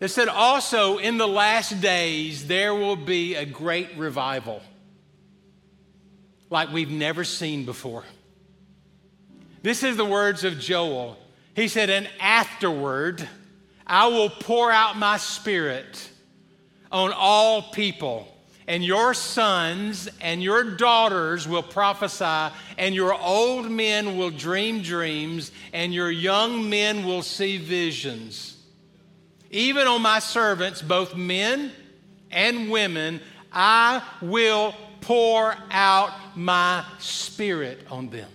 It 0.00 0.08
said 0.08 0.28
also 0.28 0.98
in 0.98 1.18
the 1.18 1.28
last 1.28 1.80
days 1.80 2.46
there 2.46 2.74
will 2.74 2.96
be 2.96 3.36
a 3.36 3.44
great 3.44 3.96
revival 3.96 4.60
like 6.50 6.72
we've 6.72 6.90
never 6.90 7.24
seen 7.24 7.64
before. 7.64 8.04
This 9.62 9.82
is 9.82 9.96
the 9.96 10.04
words 10.04 10.44
of 10.44 10.58
Joel. 10.58 11.16
He 11.54 11.68
said, 11.68 11.90
And 11.90 12.08
afterward, 12.20 13.26
I 13.86 14.08
will 14.08 14.30
pour 14.30 14.70
out 14.70 14.96
my 14.96 15.16
spirit 15.16 16.10
on 16.90 17.12
all 17.14 17.62
people 17.62 18.33
and 18.66 18.84
your 18.84 19.14
sons 19.14 20.08
and 20.20 20.42
your 20.42 20.76
daughters 20.76 21.46
will 21.46 21.62
prophesy, 21.62 22.54
and 22.78 22.94
your 22.94 23.14
old 23.14 23.70
men 23.70 24.16
will 24.16 24.30
dream 24.30 24.82
dreams, 24.82 25.52
and 25.72 25.92
your 25.92 26.10
young 26.10 26.68
men 26.68 27.04
will 27.04 27.22
see 27.22 27.58
visions. 27.58 28.56
Even 29.50 29.86
on 29.86 30.02
my 30.02 30.18
servants, 30.18 30.82
both 30.82 31.14
men 31.14 31.70
and 32.30 32.70
women, 32.70 33.20
I 33.52 34.02
will 34.20 34.74
pour 35.00 35.54
out 35.70 36.10
my 36.34 36.84
spirit 36.98 37.86
on 37.90 38.08
them. 38.08 38.30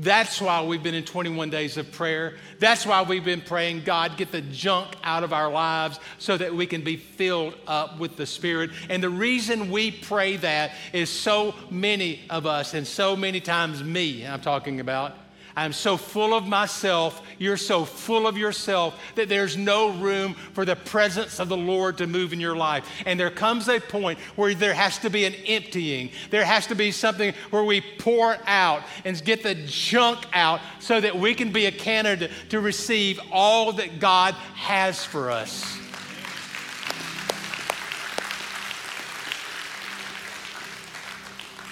That's 0.00 0.40
why 0.40 0.64
we've 0.64 0.82
been 0.82 0.94
in 0.94 1.04
21 1.04 1.50
days 1.50 1.76
of 1.76 1.92
prayer. 1.92 2.36
That's 2.58 2.86
why 2.86 3.02
we've 3.02 3.24
been 3.24 3.42
praying, 3.42 3.84
God, 3.84 4.16
get 4.16 4.32
the 4.32 4.40
junk 4.40 4.96
out 5.04 5.24
of 5.24 5.34
our 5.34 5.50
lives 5.50 6.00
so 6.18 6.38
that 6.38 6.54
we 6.54 6.66
can 6.66 6.82
be 6.82 6.96
filled 6.96 7.54
up 7.66 7.98
with 7.98 8.16
the 8.16 8.24
Spirit. 8.24 8.70
And 8.88 9.02
the 9.02 9.10
reason 9.10 9.70
we 9.70 9.90
pray 9.90 10.38
that 10.38 10.72
is 10.94 11.10
so 11.10 11.54
many 11.68 12.20
of 12.30 12.46
us, 12.46 12.72
and 12.72 12.86
so 12.86 13.14
many 13.14 13.42
times 13.42 13.84
me, 13.84 14.26
I'm 14.26 14.40
talking 14.40 14.80
about, 14.80 15.12
I'm 15.60 15.74
so 15.74 15.98
full 15.98 16.32
of 16.32 16.46
myself, 16.46 17.20
you're 17.38 17.58
so 17.58 17.84
full 17.84 18.26
of 18.26 18.38
yourself 18.38 18.98
that 19.14 19.28
there's 19.28 19.58
no 19.58 19.90
room 19.90 20.32
for 20.54 20.64
the 20.64 20.74
presence 20.74 21.38
of 21.38 21.50
the 21.50 21.56
Lord 21.56 21.98
to 21.98 22.06
move 22.06 22.32
in 22.32 22.40
your 22.40 22.56
life. 22.56 22.88
And 23.04 23.20
there 23.20 23.30
comes 23.30 23.68
a 23.68 23.78
point 23.78 24.18
where 24.36 24.54
there 24.54 24.72
has 24.72 24.96
to 25.00 25.10
be 25.10 25.26
an 25.26 25.34
emptying. 25.46 26.12
There 26.30 26.46
has 26.46 26.66
to 26.68 26.74
be 26.74 26.90
something 26.92 27.34
where 27.50 27.62
we 27.62 27.82
pour 27.98 28.38
out 28.46 28.84
and 29.04 29.22
get 29.22 29.42
the 29.42 29.54
junk 29.54 30.24
out 30.32 30.62
so 30.78 30.98
that 30.98 31.18
we 31.18 31.34
can 31.34 31.52
be 31.52 31.66
a 31.66 31.72
candidate 31.72 32.30
to 32.48 32.60
receive 32.60 33.20
all 33.30 33.72
that 33.72 34.00
God 34.00 34.32
has 34.54 35.04
for 35.04 35.30
us. 35.30 35.79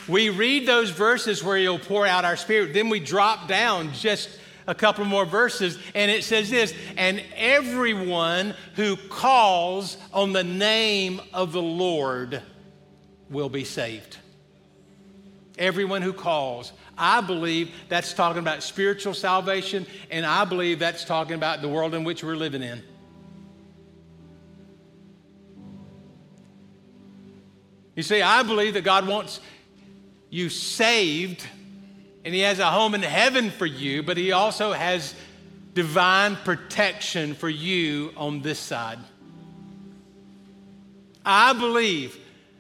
We 0.09 0.31
read 0.31 0.67
those 0.67 0.91
verses 0.91 1.45
where 1.45 1.59
he'll 1.59 1.79
pour 1.79 2.07
out 2.07 2.25
our 2.25 2.37
spirit. 2.37 2.73
Then 2.73 2.89
we 2.89 2.99
drop 2.99 3.47
down 3.47 3.93
just 3.93 4.31
a 4.67 4.75
couple 4.75 5.05
more 5.05 5.25
verses, 5.25 5.79
and 5.95 6.11
it 6.11 6.25
says 6.25 6.51
this 6.51 6.75
And 6.97 7.23
everyone 7.37 8.55
who 8.75 8.97
calls 8.97 9.97
on 10.13 10.33
the 10.33 10.45
name 10.45 11.21
of 11.33 11.53
the 11.53 11.63
Lord 11.63 12.43
will 13.31 13.49
be 13.49 13.65
saved. 13.65 14.17
Everyone 15.59 16.03
who 16.03 16.13
calls. 16.13 16.73
I 16.97 17.21
believe 17.21 17.71
that's 17.89 18.13
talking 18.13 18.41
about 18.41 18.63
spiritual 18.63 19.15
salvation, 19.15 19.87
and 20.11 20.27
I 20.27 20.45
believe 20.45 20.79
that's 20.79 21.05
talking 21.05 21.35
about 21.35 21.63
the 21.63 21.69
world 21.69 21.95
in 21.95 22.05
which 22.05 22.25
we're 22.25 22.37
living 22.37 22.63
in. 22.63 22.83
You 27.95 28.03
see, 28.03 28.23
I 28.23 28.43
believe 28.45 28.75
that 28.75 28.85
God 28.85 29.09
wants 29.09 29.41
you 30.31 30.49
saved, 30.49 31.47
and 32.25 32.35
He 32.35 32.41
has 32.41 32.59
a 32.59 32.71
home 32.71 32.95
in 32.95 33.03
heaven 33.03 33.51
for 33.51 33.67
you, 33.67 34.03
but 34.03 34.17
He 34.17 34.33
also 34.33 34.73
has 34.73 35.15
divine 35.75 36.37
protection 36.37 37.35
for 37.35 37.49
you 37.49 38.13
on 38.17 38.43
this 38.43 38.59
side. 38.59 38.99
I 41.25 41.53
believe 41.53 42.19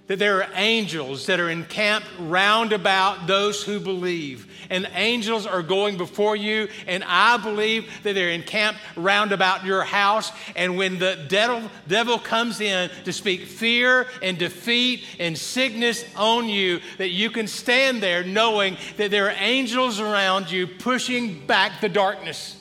that 0.08 0.18
there 0.18 0.42
are 0.42 0.48
angels 0.54 1.26
that 1.26 1.38
are 1.38 1.50
encamped 1.50 2.08
round 2.18 2.72
about 2.72 3.26
those 3.26 3.62
who 3.62 3.78
believe. 3.78 4.46
And 4.70 4.88
angels 4.94 5.46
are 5.46 5.62
going 5.62 5.96
before 5.96 6.34
you, 6.34 6.68
and 6.86 7.04
I 7.04 7.36
believe 7.36 7.90
that 8.02 8.14
they're 8.14 8.30
encamped 8.30 8.80
round 8.96 9.32
about 9.32 9.64
your 9.64 9.82
house. 9.84 10.32
And 10.56 10.76
when 10.76 10.98
the 10.98 11.26
devil, 11.28 11.70
devil 11.86 12.18
comes 12.18 12.60
in 12.60 12.90
to 13.04 13.12
speak 13.12 13.42
fear 13.42 14.06
and 14.22 14.36
defeat 14.38 15.04
and 15.18 15.36
sickness 15.36 16.04
on 16.16 16.48
you, 16.48 16.80
that 16.96 17.10
you 17.10 17.30
can 17.30 17.46
stand 17.46 18.02
there 18.02 18.24
knowing 18.24 18.76
that 18.96 19.10
there 19.10 19.28
are 19.28 19.36
angels 19.38 20.00
around 20.00 20.50
you 20.50 20.66
pushing 20.66 21.46
back 21.46 21.80
the 21.80 21.88
darkness. 21.88 22.56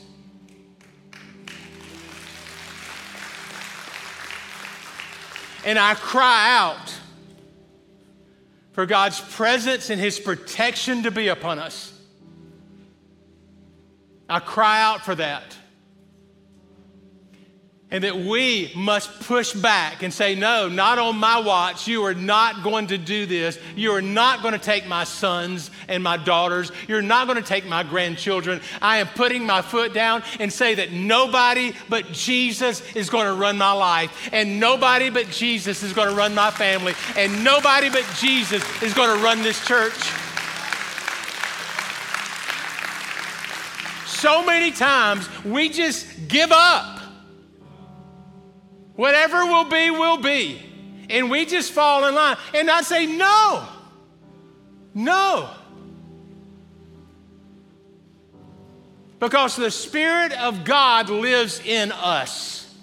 And 5.66 5.78
I 5.78 5.96
cry 5.96 6.56
out 6.58 6.97
for 8.78 8.86
God's 8.86 9.20
presence 9.20 9.90
and 9.90 10.00
His 10.00 10.20
protection 10.20 11.02
to 11.02 11.10
be 11.10 11.30
upon 11.30 11.58
us. 11.58 11.92
I 14.30 14.40
cry 14.40 14.84
out 14.84 15.04
for 15.04 15.16
that 15.16 15.58
and 17.90 18.04
that 18.04 18.18
we 18.18 18.70
must 18.76 19.22
push 19.22 19.54
back 19.54 20.04
and 20.04 20.14
say, 20.14 20.36
No, 20.36 20.68
not 20.68 21.00
on 21.00 21.16
my 21.18 21.40
watch. 21.40 21.88
You 21.88 22.04
are 22.04 22.14
not 22.14 22.62
going 22.62 22.88
to 22.88 22.98
do 22.98 23.26
this. 23.26 23.58
You 23.78 23.94
are 23.94 24.02
not 24.02 24.42
going 24.42 24.54
to 24.54 24.60
take 24.60 24.88
my 24.88 25.06
sons 25.06 25.72
and 25.88 26.04
my 26.04 26.18
daughters. 26.18 26.72
You're 26.90 27.02
not 27.02 27.28
going 27.28 27.42
to 27.42 27.48
take 27.48 27.66
my 27.66 27.84
grandchildren. 27.84 28.60
I 28.82 28.98
am 28.98 29.08
putting 29.08 29.46
my 29.46 29.62
foot 29.62 29.94
down 29.94 30.24
and 30.40 30.52
say 30.52 30.76
that 30.76 30.92
nobody 30.92 31.72
but 31.88 32.12
Jesus 32.12 32.84
is 32.94 33.10
going 33.10 33.26
to 33.26 33.34
run 33.34 33.58
my 33.58 33.72
life, 33.72 34.30
and 34.34 34.60
nobody 34.60 35.10
but 35.10 35.30
Jesus 35.30 35.82
is 35.82 35.94
going 35.94 36.10
to 36.10 36.16
run 36.16 36.36
my 36.36 36.52
family, 36.52 36.94
and 37.16 37.42
nobody 37.42 37.90
but 37.90 38.06
Jesus 38.20 38.64
is 38.84 38.94
going 38.94 39.18
to 39.18 39.24
run 39.24 39.42
this 39.44 39.66
church. 39.66 39.94
So 44.06 44.44
many 44.44 44.72
times 44.72 45.30
we 45.46 45.70
just 45.70 46.28
give 46.28 46.52
up. 46.52 46.97
Whatever 48.98 49.46
will 49.46 49.70
be, 49.70 49.90
will 49.92 50.18
be. 50.18 50.62
And 51.10 51.32
we 51.32 51.46
just 51.46 51.72
fall 51.72 52.06
in 52.06 52.16
line. 52.16 52.36
And 52.54 52.70
I 52.70 52.82
say, 52.82 53.06
no, 53.06 53.66
no. 54.94 55.50
Because 59.20 59.56
the 59.56 59.72
Spirit 59.72 60.34
of 60.34 60.66
God 60.66 61.10
lives 61.10 61.62
in 61.64 61.92
us. 61.92 62.76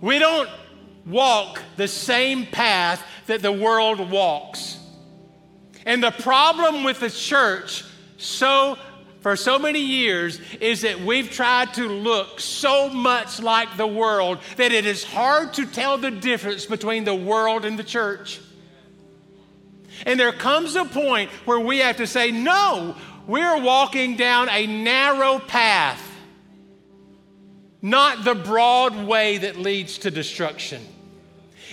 We 0.00 0.18
don't 0.18 0.48
walk 1.04 1.60
the 1.76 1.88
same 1.88 2.46
path 2.46 3.04
that 3.26 3.42
the 3.42 3.52
world 3.52 4.10
walks. 4.10 4.78
And 5.84 6.02
the 6.02 6.12
problem 6.12 6.84
with 6.84 7.00
the 7.00 7.10
church 7.10 7.84
so 8.18 8.78
for 9.26 9.34
so 9.34 9.58
many 9.58 9.80
years 9.80 10.40
is 10.60 10.82
that 10.82 11.00
we've 11.00 11.28
tried 11.28 11.74
to 11.74 11.88
look 11.88 12.38
so 12.38 12.88
much 12.88 13.42
like 13.42 13.76
the 13.76 13.84
world 13.84 14.38
that 14.56 14.70
it 14.70 14.86
is 14.86 15.02
hard 15.02 15.52
to 15.52 15.66
tell 15.66 15.98
the 15.98 16.12
difference 16.12 16.64
between 16.64 17.02
the 17.02 17.12
world 17.12 17.64
and 17.64 17.76
the 17.76 17.82
church. 17.82 18.40
And 20.04 20.20
there 20.20 20.30
comes 20.30 20.76
a 20.76 20.84
point 20.84 21.28
where 21.44 21.58
we 21.58 21.78
have 21.78 21.96
to 21.96 22.06
say, 22.06 22.30
no, 22.30 22.94
we're 23.26 23.60
walking 23.60 24.14
down 24.14 24.48
a 24.48 24.64
narrow 24.64 25.40
path, 25.40 26.00
not 27.82 28.24
the 28.24 28.36
broad 28.36 29.08
way 29.08 29.38
that 29.38 29.56
leads 29.56 29.98
to 29.98 30.12
destruction. 30.12 30.86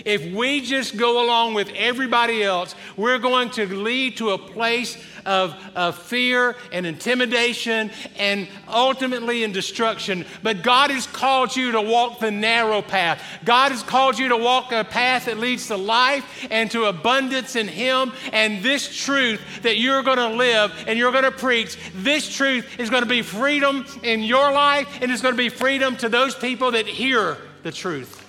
If 0.06 0.34
we 0.34 0.62
just 0.62 0.98
go 0.98 1.26
along 1.26 1.54
with 1.54 1.70
everybody 1.76 2.44
else, 2.44 2.76
we're 2.98 3.20
going 3.20 3.50
to 3.52 3.66
lead 3.66 4.18
to 4.18 4.32
a 4.32 4.38
place 4.38 4.98
of, 5.26 5.56
of 5.76 5.98
fear 5.98 6.56
and 6.72 6.86
intimidation 6.86 7.92
and 8.18 8.48
ultimately 8.68 9.44
in 9.44 9.52
destruction. 9.52 10.26
But 10.42 10.64
God 10.64 10.92
has 10.92 11.08
called 11.08 11.56
you 11.56 11.72
to 11.74 11.82
walk 11.82 12.20
the 12.20 12.32
narrow 12.32 12.82
path. 12.82 13.24
God 13.46 13.72
has 13.72 13.84
called 13.84 14.18
you 14.20 14.30
to 14.30 14.38
walk 14.38 14.72
a 14.72 14.84
path 14.84 15.26
that 15.26 15.38
leads 15.38 15.68
to 15.68 15.78
life 15.78 16.48
and 16.52 16.70
to 16.72 16.86
abundance 16.86 17.56
in 17.56 17.68
Him. 17.68 18.12
And 18.32 18.64
this 18.64 18.96
truth 18.96 19.42
that 19.64 19.78
you're 19.78 20.04
going 20.04 20.18
to 20.18 20.30
live 20.30 20.72
and 20.88 20.98
you're 20.98 21.12
going 21.12 21.24
to 21.24 21.32
preach, 21.32 21.78
this 21.96 22.34
truth 22.34 22.80
is 22.80 22.90
going 22.90 23.04
to 23.04 23.10
be 23.10 23.22
freedom 23.22 23.86
in 24.04 24.22
your 24.24 24.52
life 24.52 24.88
and 25.02 25.12
it's 25.12 25.22
going 25.22 25.34
to 25.34 25.38
be 25.38 25.50
freedom 25.50 25.96
to 25.98 26.10
those 26.10 26.36
people 26.36 26.72
that 26.72 26.88
hear 26.88 27.38
the 27.64 27.72
truth. 27.72 28.23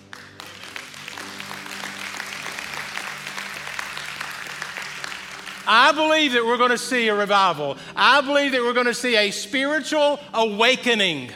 I 5.67 5.93
believe 5.93 6.33
that 6.33 6.45
we're 6.45 6.57
going 6.57 6.71
to 6.71 6.79
see 6.79 7.09
a 7.09 7.15
revival. 7.15 7.77
I 7.97 8.21
believe 8.21 8.53
that 8.53 8.61
we're 8.61 8.73
going 8.73 8.87
to 8.87 8.95
see 8.95 9.17
a 9.17 9.31
spiritual 9.31 10.21
awakening. 10.33 11.31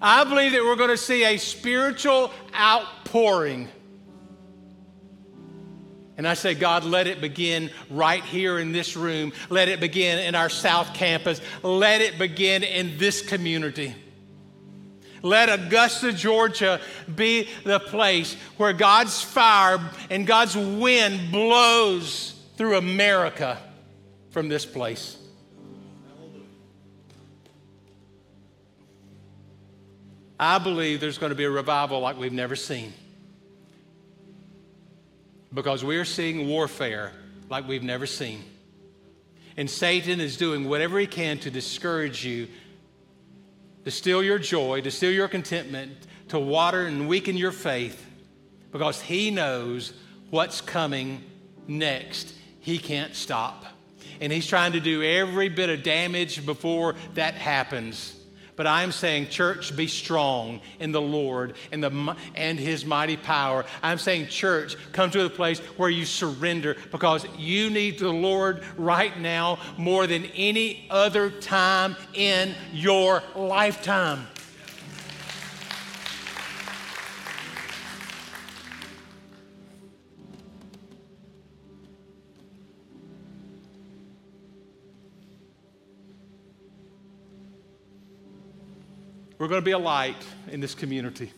I 0.00 0.24
believe 0.24 0.52
that 0.52 0.62
we're 0.62 0.76
going 0.76 0.90
to 0.90 0.96
see 0.96 1.24
a 1.24 1.36
spiritual 1.38 2.30
outpouring. 2.54 3.68
And 6.16 6.28
I 6.28 6.34
say, 6.34 6.54
God, 6.54 6.84
let 6.84 7.06
it 7.06 7.20
begin 7.20 7.70
right 7.90 8.22
here 8.22 8.58
in 8.58 8.70
this 8.70 8.96
room. 8.96 9.32
Let 9.50 9.68
it 9.68 9.80
begin 9.80 10.18
in 10.18 10.34
our 10.34 10.48
South 10.48 10.94
Campus. 10.94 11.40
Let 11.62 12.00
it 12.00 12.18
begin 12.18 12.62
in 12.62 12.98
this 12.98 13.20
community. 13.20 13.94
Let 15.22 15.48
Augusta, 15.48 16.12
Georgia 16.12 16.80
be 17.16 17.48
the 17.64 17.80
place 17.80 18.34
where 18.58 18.74
God's 18.74 19.22
fire 19.22 19.80
and 20.10 20.26
God's 20.26 20.54
wind 20.54 21.32
blows 21.32 22.33
through 22.56 22.76
America 22.76 23.58
from 24.30 24.48
this 24.48 24.64
place. 24.64 25.16
I 30.38 30.58
believe 30.58 31.00
there's 31.00 31.18
going 31.18 31.30
to 31.30 31.36
be 31.36 31.44
a 31.44 31.50
revival 31.50 32.00
like 32.00 32.18
we've 32.18 32.32
never 32.32 32.56
seen. 32.56 32.92
Because 35.52 35.84
we're 35.84 36.04
seeing 36.04 36.48
warfare 36.48 37.12
like 37.48 37.68
we've 37.68 37.84
never 37.84 38.06
seen. 38.06 38.42
And 39.56 39.70
Satan 39.70 40.20
is 40.20 40.36
doing 40.36 40.68
whatever 40.68 40.98
he 40.98 41.06
can 41.06 41.38
to 41.38 41.50
discourage 41.50 42.24
you, 42.24 42.48
to 43.84 43.90
steal 43.92 44.22
your 44.22 44.40
joy, 44.40 44.80
to 44.80 44.90
steal 44.90 45.12
your 45.12 45.28
contentment, 45.28 45.92
to 46.28 46.40
water 46.40 46.86
and 46.86 47.08
weaken 47.08 47.36
your 47.36 47.52
faith, 47.52 48.04
because 48.72 49.00
he 49.00 49.30
knows 49.30 49.92
what's 50.30 50.60
coming 50.60 51.22
next 51.68 52.34
he 52.64 52.78
can't 52.78 53.14
stop. 53.14 53.66
And 54.22 54.32
he's 54.32 54.46
trying 54.46 54.72
to 54.72 54.80
do 54.80 55.02
every 55.02 55.50
bit 55.50 55.68
of 55.68 55.82
damage 55.82 56.46
before 56.46 56.94
that 57.12 57.34
happens. 57.34 58.18
But 58.56 58.66
I'm 58.66 58.90
saying, 58.90 59.28
church, 59.28 59.76
be 59.76 59.86
strong 59.86 60.62
in 60.78 60.90
the 60.92 61.00
Lord 61.00 61.56
and, 61.72 61.84
the, 61.84 62.16
and 62.34 62.58
his 62.58 62.86
mighty 62.86 63.18
power. 63.18 63.66
I'm 63.82 63.98
saying, 63.98 64.28
church, 64.28 64.76
come 64.92 65.10
to 65.10 65.26
a 65.26 65.30
place 65.30 65.58
where 65.76 65.90
you 65.90 66.06
surrender 66.06 66.76
because 66.90 67.26
you 67.36 67.68
need 67.68 67.98
the 67.98 68.08
Lord 68.08 68.62
right 68.78 69.18
now 69.20 69.58
more 69.76 70.06
than 70.06 70.24
any 70.34 70.86
other 70.88 71.28
time 71.28 71.96
in 72.14 72.54
your 72.72 73.22
lifetime. 73.34 74.26
We're 89.38 89.48
going 89.48 89.60
to 89.60 89.64
be 89.64 89.72
a 89.72 89.78
light 89.78 90.24
in 90.48 90.60
this 90.60 90.74
community. 90.74 91.32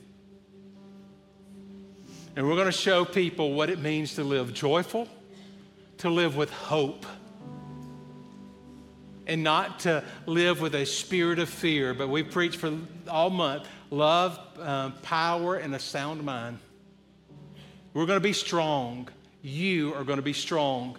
And 2.36 2.46
we're 2.46 2.54
going 2.54 2.66
to 2.66 2.72
show 2.72 3.06
people 3.06 3.54
what 3.54 3.70
it 3.70 3.78
means 3.78 4.16
to 4.16 4.24
live 4.24 4.52
joyful, 4.52 5.08
to 5.98 6.10
live 6.10 6.36
with 6.36 6.50
hope, 6.50 7.06
and 9.26 9.42
not 9.42 9.80
to 9.80 10.04
live 10.26 10.60
with 10.60 10.74
a 10.74 10.84
spirit 10.84 11.38
of 11.38 11.48
fear. 11.48 11.94
But 11.94 12.08
we 12.08 12.22
preach 12.22 12.58
for 12.58 12.78
all 13.08 13.30
month 13.30 13.66
love, 13.90 14.38
uh, 14.60 14.90
power, 15.02 15.56
and 15.56 15.74
a 15.74 15.78
sound 15.78 16.22
mind. 16.22 16.58
We're 17.94 18.06
going 18.06 18.18
to 18.18 18.22
be 18.22 18.34
strong. 18.34 19.08
You 19.40 19.94
are 19.94 20.04
going 20.04 20.18
to 20.18 20.22
be 20.22 20.34
strong. 20.34 20.98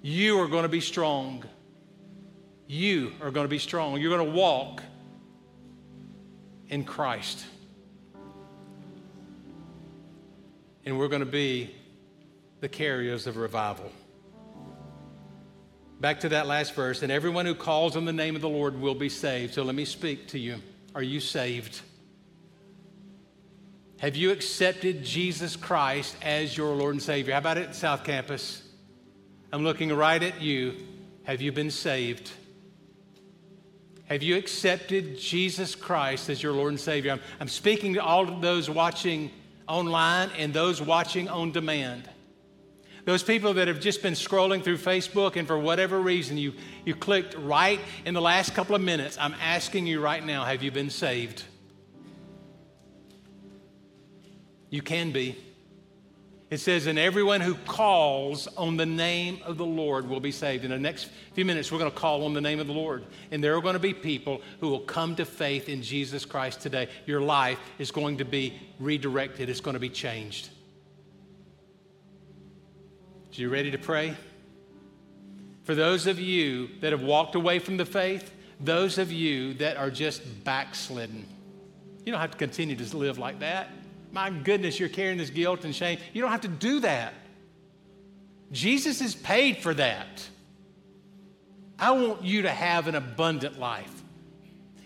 You 0.00 0.40
are 0.40 0.48
going 0.48 0.62
to 0.62 0.70
be 0.70 0.80
strong 0.80 1.44
you 2.70 3.12
are 3.20 3.32
going 3.32 3.44
to 3.44 3.48
be 3.48 3.58
strong. 3.58 4.00
You're 4.00 4.16
going 4.16 4.30
to 4.30 4.36
walk 4.36 4.80
in 6.68 6.84
Christ. 6.84 7.44
And 10.84 10.96
we're 10.96 11.08
going 11.08 11.18
to 11.18 11.26
be 11.26 11.74
the 12.60 12.68
carriers 12.68 13.26
of 13.26 13.38
revival. 13.38 13.90
Back 15.98 16.20
to 16.20 16.28
that 16.28 16.46
last 16.46 16.74
verse, 16.74 17.02
and 17.02 17.10
everyone 17.10 17.44
who 17.44 17.56
calls 17.56 17.96
on 17.96 18.04
the 18.04 18.12
name 18.12 18.36
of 18.36 18.40
the 18.40 18.48
Lord 18.48 18.80
will 18.80 18.94
be 18.94 19.08
saved. 19.08 19.54
So 19.54 19.64
let 19.64 19.74
me 19.74 19.84
speak 19.84 20.28
to 20.28 20.38
you. 20.38 20.62
Are 20.94 21.02
you 21.02 21.18
saved? 21.18 21.80
Have 23.98 24.14
you 24.14 24.30
accepted 24.30 25.02
Jesus 25.02 25.56
Christ 25.56 26.16
as 26.22 26.56
your 26.56 26.76
Lord 26.76 26.94
and 26.94 27.02
Savior? 27.02 27.32
How 27.32 27.40
about 27.40 27.58
it, 27.58 27.74
South 27.74 28.04
Campus? 28.04 28.62
I'm 29.52 29.64
looking 29.64 29.92
right 29.92 30.22
at 30.22 30.40
you. 30.40 30.76
Have 31.24 31.42
you 31.42 31.50
been 31.50 31.72
saved? 31.72 32.30
Have 34.10 34.24
you 34.24 34.36
accepted 34.36 35.16
Jesus 35.16 35.76
Christ 35.76 36.28
as 36.30 36.42
your 36.42 36.52
Lord 36.52 36.72
and 36.72 36.80
Savior? 36.80 37.12
I'm, 37.12 37.20
I'm 37.38 37.46
speaking 37.46 37.94
to 37.94 38.02
all 38.02 38.28
of 38.28 38.40
those 38.40 38.68
watching 38.68 39.30
online 39.68 40.30
and 40.36 40.52
those 40.52 40.82
watching 40.82 41.28
on 41.28 41.52
demand. 41.52 42.08
Those 43.04 43.22
people 43.22 43.54
that 43.54 43.68
have 43.68 43.78
just 43.78 44.02
been 44.02 44.14
scrolling 44.14 44.64
through 44.64 44.78
Facebook 44.78 45.36
and 45.36 45.46
for 45.46 45.56
whatever 45.56 46.00
reason 46.00 46.36
you, 46.36 46.54
you 46.84 46.96
clicked 46.96 47.36
right 47.36 47.78
in 48.04 48.12
the 48.12 48.20
last 48.20 48.52
couple 48.52 48.74
of 48.74 48.82
minutes, 48.82 49.16
I'm 49.18 49.34
asking 49.40 49.86
you 49.86 50.00
right 50.00 50.24
now 50.26 50.44
have 50.44 50.60
you 50.60 50.72
been 50.72 50.90
saved? 50.90 51.44
You 54.70 54.82
can 54.82 55.12
be. 55.12 55.38
It 56.50 56.58
says, 56.58 56.86
and 56.86 56.98
everyone 56.98 57.40
who 57.40 57.54
calls 57.54 58.48
on 58.56 58.76
the 58.76 58.84
name 58.84 59.38
of 59.44 59.56
the 59.56 59.64
Lord 59.64 60.08
will 60.08 60.18
be 60.18 60.32
saved. 60.32 60.64
In 60.64 60.72
the 60.72 60.78
next 60.78 61.08
few 61.34 61.44
minutes, 61.44 61.70
we're 61.70 61.78
going 61.78 61.92
to 61.92 61.96
call 61.96 62.24
on 62.24 62.34
the 62.34 62.40
name 62.40 62.58
of 62.58 62.66
the 62.66 62.72
Lord. 62.72 63.04
And 63.30 63.42
there 63.42 63.56
are 63.56 63.60
going 63.60 63.74
to 63.74 63.78
be 63.78 63.94
people 63.94 64.42
who 64.58 64.68
will 64.68 64.80
come 64.80 65.14
to 65.14 65.24
faith 65.24 65.68
in 65.68 65.80
Jesus 65.80 66.24
Christ 66.24 66.60
today. 66.60 66.88
Your 67.06 67.20
life 67.20 67.60
is 67.78 67.92
going 67.92 68.18
to 68.18 68.24
be 68.24 68.60
redirected, 68.80 69.48
it's 69.48 69.60
going 69.60 69.74
to 69.74 69.80
be 69.80 69.88
changed. 69.88 70.48
Are 73.30 73.40
you 73.40 73.48
ready 73.48 73.70
to 73.70 73.78
pray? 73.78 74.16
For 75.62 75.76
those 75.76 76.08
of 76.08 76.18
you 76.18 76.68
that 76.80 76.90
have 76.90 77.02
walked 77.02 77.36
away 77.36 77.60
from 77.60 77.76
the 77.76 77.84
faith, 77.84 78.34
those 78.58 78.98
of 78.98 79.12
you 79.12 79.54
that 79.54 79.76
are 79.76 79.88
just 79.88 80.42
backslidden, 80.42 81.24
you 82.04 82.10
don't 82.10 82.20
have 82.20 82.32
to 82.32 82.38
continue 82.38 82.74
to 82.74 82.96
live 82.96 83.18
like 83.18 83.38
that. 83.38 83.70
My 84.12 84.30
goodness, 84.30 84.80
you're 84.80 84.88
carrying 84.88 85.18
this 85.18 85.30
guilt 85.30 85.64
and 85.64 85.74
shame. 85.74 85.98
You 86.12 86.22
don't 86.22 86.30
have 86.30 86.40
to 86.42 86.48
do 86.48 86.80
that. 86.80 87.14
Jesus 88.52 89.00
has 89.00 89.14
paid 89.14 89.58
for 89.58 89.72
that. 89.74 90.28
I 91.78 91.92
want 91.92 92.22
you 92.22 92.42
to 92.42 92.50
have 92.50 92.88
an 92.88 92.94
abundant 92.94 93.58
life. 93.58 94.00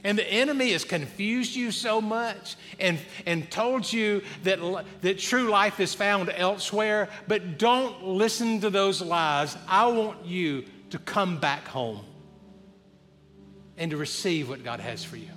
And 0.05 0.19
the 0.19 0.31
enemy 0.31 0.73
has 0.73 0.85
confused 0.85 1.57
you 1.57 1.71
so 1.71 2.01
much 2.03 2.57
and, 2.79 2.99
and 3.25 3.51
told 3.51 3.91
you 3.91 4.23
that, 4.43 4.85
that 5.01 5.19
true 5.19 5.49
life 5.49 5.81
is 5.81 5.95
found 5.95 6.29
elsewhere, 6.29 7.09
but 7.27 7.59
don't 7.59 8.05
listen 8.05 8.61
to 8.61 8.71
those 8.71 9.01
lies. 9.01 9.57
I 9.67 9.87
want 9.87 10.27
you 10.27 10.67
to 10.91 10.99
come 10.99 11.41
back 11.41 11.67
home 11.67 12.05
and 13.79 13.91
to 13.93 13.97
receive 13.97 14.51
what 14.51 14.63
God 14.63 14.79
has 14.79 15.03
for 15.03 15.17
you. 15.17 15.31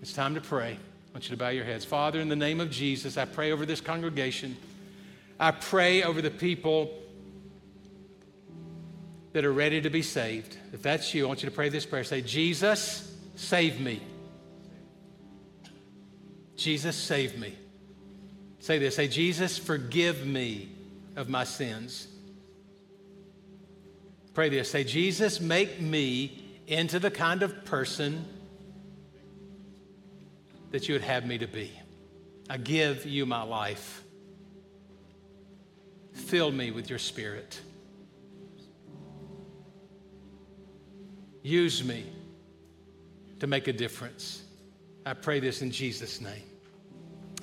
It's 0.00 0.12
time 0.12 0.36
to 0.36 0.40
pray. 0.40 0.78
I 1.10 1.14
want 1.14 1.24
you 1.24 1.30
to 1.30 1.36
bow 1.36 1.48
your 1.48 1.64
heads. 1.64 1.84
Father, 1.84 2.20
in 2.20 2.28
the 2.28 2.36
name 2.36 2.60
of 2.60 2.70
Jesus, 2.70 3.16
I 3.16 3.24
pray 3.24 3.50
over 3.50 3.66
this 3.66 3.80
congregation. 3.80 4.56
I 5.40 5.50
pray 5.50 6.04
over 6.04 6.22
the 6.22 6.30
people 6.30 6.96
that 9.32 9.44
are 9.44 9.52
ready 9.52 9.80
to 9.80 9.90
be 9.90 10.02
saved. 10.02 10.56
If 10.72 10.82
that's 10.82 11.12
you, 11.12 11.24
I 11.24 11.28
want 11.28 11.42
you 11.42 11.48
to 11.48 11.54
pray 11.54 11.68
this 11.68 11.84
prayer. 11.84 12.04
Say, 12.04 12.20
Jesus, 12.20 13.12
save 13.34 13.80
me. 13.80 14.00
Jesus, 16.56 16.94
save 16.94 17.38
me. 17.38 17.56
Say 18.60 18.78
this. 18.78 18.94
Say, 18.94 19.08
Jesus, 19.08 19.58
forgive 19.58 20.24
me 20.24 20.68
of 21.16 21.28
my 21.28 21.42
sins. 21.42 22.06
Pray 24.32 24.48
this. 24.48 24.70
Say, 24.70 24.84
Jesus, 24.84 25.40
make 25.40 25.80
me 25.80 26.44
into 26.68 27.00
the 27.00 27.10
kind 27.10 27.42
of 27.42 27.64
person 27.64 28.24
that 30.70 30.88
you 30.88 30.94
would 30.94 31.02
have 31.02 31.26
me 31.26 31.38
to 31.38 31.46
be. 31.46 31.72
I 32.48 32.56
give 32.56 33.06
you 33.06 33.26
my 33.26 33.42
life. 33.42 34.02
Fill 36.12 36.50
me 36.50 36.70
with 36.70 36.90
your 36.90 36.98
spirit. 36.98 37.60
Use 41.42 41.82
me 41.82 42.04
to 43.38 43.46
make 43.46 43.68
a 43.68 43.72
difference. 43.72 44.42
I 45.06 45.14
pray 45.14 45.40
this 45.40 45.62
in 45.62 45.70
Jesus' 45.70 46.20
name. 46.20 46.42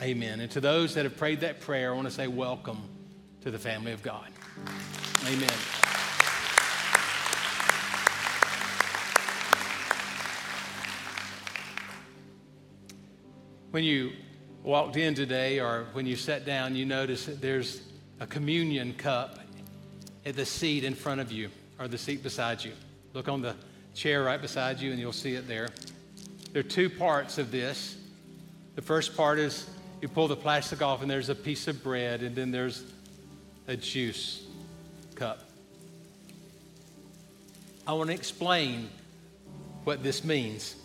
Amen. 0.01 0.41
And 0.41 0.51
to 0.51 0.61
those 0.61 0.93
that 0.93 1.05
have 1.05 1.17
prayed 1.17 1.39
that 1.39 1.59
prayer, 1.59 1.91
I 1.91 1.95
want 1.95 2.07
to 2.07 2.13
say 2.13 2.27
welcome 2.27 2.81
to 3.41 3.49
the 3.49 3.59
family 3.59 3.93
of 3.93 4.03
God. 4.03 4.29
Amen. 5.25 5.86
When 13.77 13.83
you 13.83 14.13
walked 14.63 14.95
in 14.95 15.13
today 15.13 15.59
or 15.59 15.85
when 15.93 16.07
you 16.07 16.15
sat 16.15 16.47
down, 16.47 16.75
you 16.75 16.83
notice 16.83 17.27
that 17.27 17.41
there's 17.41 17.79
a 18.19 18.25
communion 18.25 18.95
cup 18.95 19.37
at 20.25 20.35
the 20.35 20.47
seat 20.47 20.83
in 20.83 20.95
front 20.95 21.21
of 21.21 21.31
you 21.31 21.51
or 21.77 21.87
the 21.87 21.99
seat 21.99 22.23
beside 22.23 22.63
you. 22.63 22.71
Look 23.13 23.29
on 23.29 23.43
the 23.43 23.53
chair 23.93 24.23
right 24.23 24.41
beside 24.41 24.79
you 24.79 24.89
and 24.89 24.99
you'll 24.99 25.13
see 25.13 25.35
it 25.35 25.47
there. 25.47 25.69
There 26.53 26.61
are 26.61 26.63
two 26.63 26.89
parts 26.89 27.37
of 27.37 27.51
this. 27.51 27.97
The 28.73 28.81
first 28.81 29.15
part 29.15 29.37
is 29.37 29.69
you 30.01 30.07
pull 30.07 30.27
the 30.27 30.35
plastic 30.35 30.81
off 30.81 31.03
and 31.03 31.11
there's 31.11 31.29
a 31.29 31.35
piece 31.35 31.67
of 31.67 31.83
bread 31.83 32.23
and 32.23 32.35
then 32.35 32.49
there's 32.49 32.83
a 33.67 33.77
juice 33.77 34.43
cup. 35.13 35.43
I 37.85 37.93
want 37.93 38.09
to 38.09 38.15
explain 38.15 38.89
what 39.83 40.01
this 40.01 40.23
means. 40.23 40.77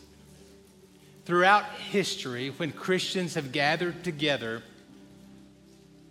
Throughout 1.24 1.64
history, 1.66 2.50
when 2.50 2.72
Christians 2.72 3.34
have 3.34 3.52
gathered 3.52 4.02
together, 4.02 4.62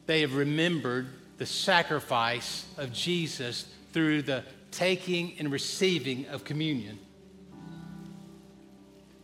they 0.05 0.22
have 0.22 0.36
remembered 0.36 1.07
the 1.38 1.45
sacrifice 1.45 2.66
of 2.78 2.93
Jesus 2.93 3.66
through 3.91 4.22
the 4.22 4.43
taking 4.72 5.34
and 5.38 5.51
receiving 5.51 6.28
of 6.28 6.45
communion. 6.45 6.97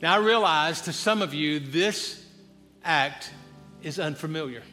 Now, 0.02 0.16
I 0.16 0.18
realize 0.18 0.82
to 0.82 0.94
some 0.94 1.22
of 1.22 1.34
you 1.34 1.60
this 1.60 2.24
act 2.84 3.32
is 3.82 4.00
unfamiliar, 4.00 4.64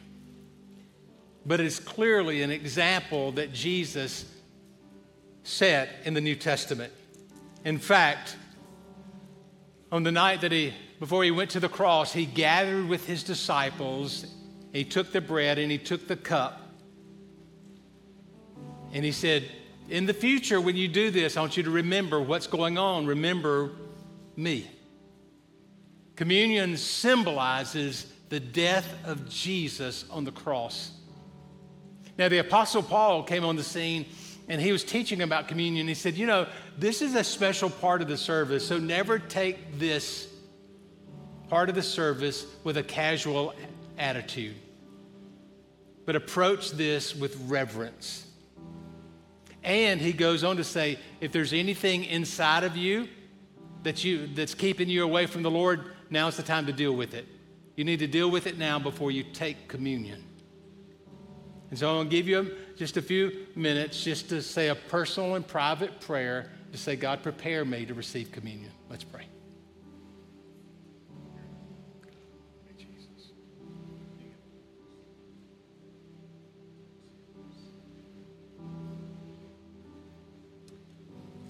but 1.45 1.59
it's 1.59 1.79
clearly 1.79 2.41
an 2.41 2.51
example 2.51 3.31
that 3.33 3.53
Jesus 3.53 4.25
set 5.43 5.89
in 6.03 6.13
the 6.13 6.21
New 6.21 6.35
Testament. 6.35 6.91
In 7.63 7.79
fact, 7.79 8.35
on 9.91 10.03
the 10.03 10.11
night 10.11 10.41
that 10.41 10.51
he, 10.51 10.73
before 10.99 11.23
he 11.23 11.31
went 11.31 11.51
to 11.51 11.59
the 11.59 11.69
cross, 11.69 12.13
he 12.13 12.25
gathered 12.25 12.87
with 12.87 13.05
his 13.05 13.23
disciples, 13.23 14.25
he 14.71 14.83
took 14.83 15.11
the 15.11 15.21
bread 15.21 15.57
and 15.57 15.71
he 15.71 15.77
took 15.77 16.07
the 16.07 16.15
cup, 16.15 16.61
and 18.93 19.03
he 19.03 19.11
said, 19.11 19.43
In 19.89 20.05
the 20.05 20.13
future, 20.13 20.61
when 20.61 20.75
you 20.75 20.87
do 20.87 21.11
this, 21.11 21.35
I 21.35 21.41
want 21.41 21.57
you 21.57 21.63
to 21.63 21.71
remember 21.71 22.21
what's 22.21 22.47
going 22.47 22.77
on. 22.77 23.05
Remember 23.05 23.71
me. 24.37 24.69
Communion 26.15 26.77
symbolizes 26.77 28.11
the 28.29 28.39
death 28.39 28.87
of 29.03 29.29
Jesus 29.29 30.05
on 30.09 30.23
the 30.23 30.31
cross. 30.31 30.91
Now, 32.17 32.29
the 32.29 32.37
Apostle 32.37 32.83
Paul 32.83 33.23
came 33.23 33.43
on 33.43 33.57
the 33.57 33.63
scene 33.63 34.05
and 34.47 34.61
he 34.61 34.71
was 34.71 34.83
teaching 34.83 35.21
about 35.21 35.47
communion. 35.47 35.87
He 35.87 35.93
said, 35.93 36.15
You 36.15 36.25
know, 36.25 36.47
this 36.77 37.01
is 37.01 37.15
a 37.15 37.23
special 37.23 37.69
part 37.69 38.01
of 38.01 38.07
the 38.07 38.17
service, 38.17 38.65
so 38.65 38.77
never 38.77 39.19
take 39.19 39.77
this 39.77 40.29
part 41.49 41.69
of 41.69 41.75
the 41.75 41.83
service 41.83 42.45
with 42.63 42.77
a 42.77 42.83
casual 42.83 43.53
attitude, 43.97 44.55
but 46.05 46.15
approach 46.15 46.71
this 46.71 47.15
with 47.15 47.35
reverence. 47.47 48.27
And 49.63 49.99
he 49.99 50.13
goes 50.13 50.43
on 50.43 50.57
to 50.57 50.63
say, 50.63 50.99
if 51.21 51.31
there's 51.31 51.53
anything 51.53 52.03
inside 52.05 52.63
of 52.63 52.77
you 52.77 53.07
that 53.83 54.03
you 54.03 54.27
that's 54.27 54.53
keeping 54.53 54.89
you 54.89 55.03
away 55.03 55.25
from 55.25 55.43
the 55.43 55.51
Lord, 55.51 55.93
now's 56.09 56.37
the 56.37 56.43
time 56.43 56.67
to 56.67 56.73
deal 56.73 56.93
with 56.93 57.13
it. 57.13 57.27
You 57.75 57.83
need 57.83 57.99
to 57.99 58.07
deal 58.07 58.29
with 58.29 58.47
it 58.47 58.57
now 58.57 58.79
before 58.79 59.11
you 59.11 59.23
take 59.23 59.67
communion. 59.67 60.23
And 61.69 61.79
so 61.79 61.89
I'm 61.89 61.95
going 61.95 62.09
to 62.09 62.15
give 62.15 62.27
you 62.27 62.55
just 62.77 62.95
a 62.97 63.01
few 63.01 63.47
minutes 63.55 64.03
just 64.03 64.29
to 64.29 64.41
say 64.41 64.69
a 64.69 64.75
personal 64.75 65.35
and 65.35 65.45
private 65.45 65.99
prayer 65.99 66.51
to 66.71 66.77
say, 66.77 66.95
God, 66.95 67.23
prepare 67.23 67.65
me 67.65 67.85
to 67.85 67.93
receive 67.93 68.31
communion. 68.31 68.71
Let's 68.89 69.03
pray. 69.03 69.25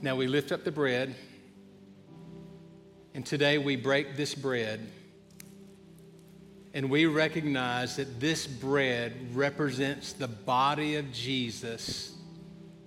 Now 0.06 0.16
we 0.16 0.28
lift 0.28 0.52
up 0.52 0.64
the 0.64 0.72
bread. 0.72 1.16
And 3.16 3.26
today 3.26 3.58
we 3.58 3.76
break 3.76 4.16
this 4.16 4.36
bread 4.36 4.80
and 6.76 6.92
we 6.92 7.08
recognize 7.08 7.96
that 7.96 8.20
this 8.20 8.46
bread 8.46 9.36
represents 9.36 10.14
the 10.14 10.28
body 10.28 10.98
of 10.98 11.12
Jesus 11.12 12.14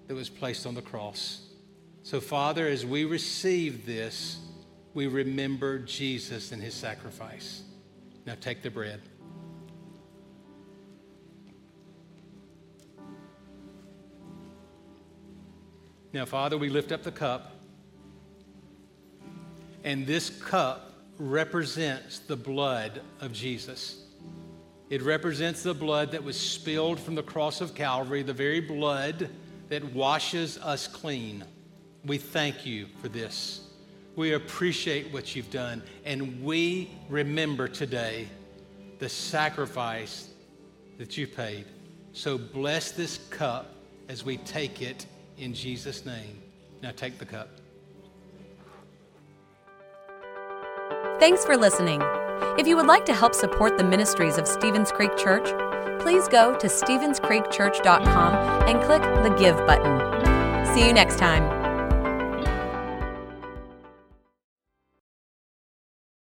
that 0.07 0.15
was 0.15 0.29
placed 0.29 0.65
on 0.65 0.77
the 0.77 0.83
cross. 0.83 1.45
So, 2.05 2.21
Father, 2.21 2.69
as 2.69 2.87
we 2.87 3.05
receive 3.05 3.85
this, 3.85 4.39
we 4.95 5.09
remember 5.09 5.81
Jesus 5.81 6.53
and 6.53 6.63
his 6.63 6.75
sacrifice. 6.75 7.63
Now 8.27 8.37
take 8.41 8.63
the 8.63 8.71
bread. 8.71 9.01
Now, 16.13 16.25
Father, 16.25 16.57
we 16.57 16.71
lift 16.71 16.91
up 16.91 17.03
the 17.03 17.13
cup, 17.13 17.53
and 19.85 20.07
this 20.07 20.31
cup 20.31 20.95
represents 21.19 22.21
the 22.21 22.37
blood 22.37 23.03
of 23.21 23.33
Jesus. 23.33 24.05
It 24.89 25.03
represents 25.03 25.63
the 25.63 25.75
blood 25.75 26.13
that 26.13 26.25
was 26.25 26.41
spilled 26.41 26.99
from 26.99 27.15
the 27.15 27.23
cross 27.23 27.61
of 27.61 27.75
Calvary, 27.75 28.23
the 28.23 28.33
very 28.33 28.61
blood 28.61 29.29
that 29.69 29.85
washes 29.93 30.57
us 30.59 30.87
clean. 30.87 31.45
We 32.07 32.17
thank 32.17 32.65
you 32.65 32.87
for 33.03 33.09
this. 33.09 33.69
We 34.17 34.33
appreciate 34.33 35.13
what 35.13 35.37
you've 35.37 35.51
done, 35.51 35.83
and 36.07 36.43
we 36.43 36.91
remember 37.11 37.69
today 37.69 38.29
the 38.99 39.11
sacrifice 39.11 40.31
that 40.97 41.19
you 41.19 41.27
paid. 41.27 41.67
So 42.15 42.39
bless 42.39 42.93
this 42.93 43.19
cup 43.29 43.75
as 44.09 44.25
we 44.25 44.39
take 44.39 44.81
it 44.81 45.05
in 45.39 45.55
Jesus' 45.55 46.05
name. 46.05 46.43
Now 46.83 46.93
take 46.93 47.19
the 47.19 47.27
cup. 47.27 47.49
Thanks 51.19 51.45
for 51.45 51.57
listening. 51.57 52.01
If 52.59 52.67
you 52.67 52.77
would 52.77 52.87
like 52.87 53.05
to 53.07 53.15
help 53.15 53.35
support 53.35 53.77
the 53.77 53.85
ministries 53.85 54.39
of 54.39 54.47
Stevens 54.47 54.93
Creek 54.93 55.17
Church, 55.17 55.49
please 56.01 56.29
go 56.29 56.57
to 56.57 56.67
StevensCreekChurch.com 56.67 58.69
and 58.69 58.83
click 58.83 59.03
the 59.03 59.35
Give 59.39 59.57
button. 59.67 60.75
See 60.75 60.87
you 60.87 60.93
next 60.93 61.19
time. 61.19 61.58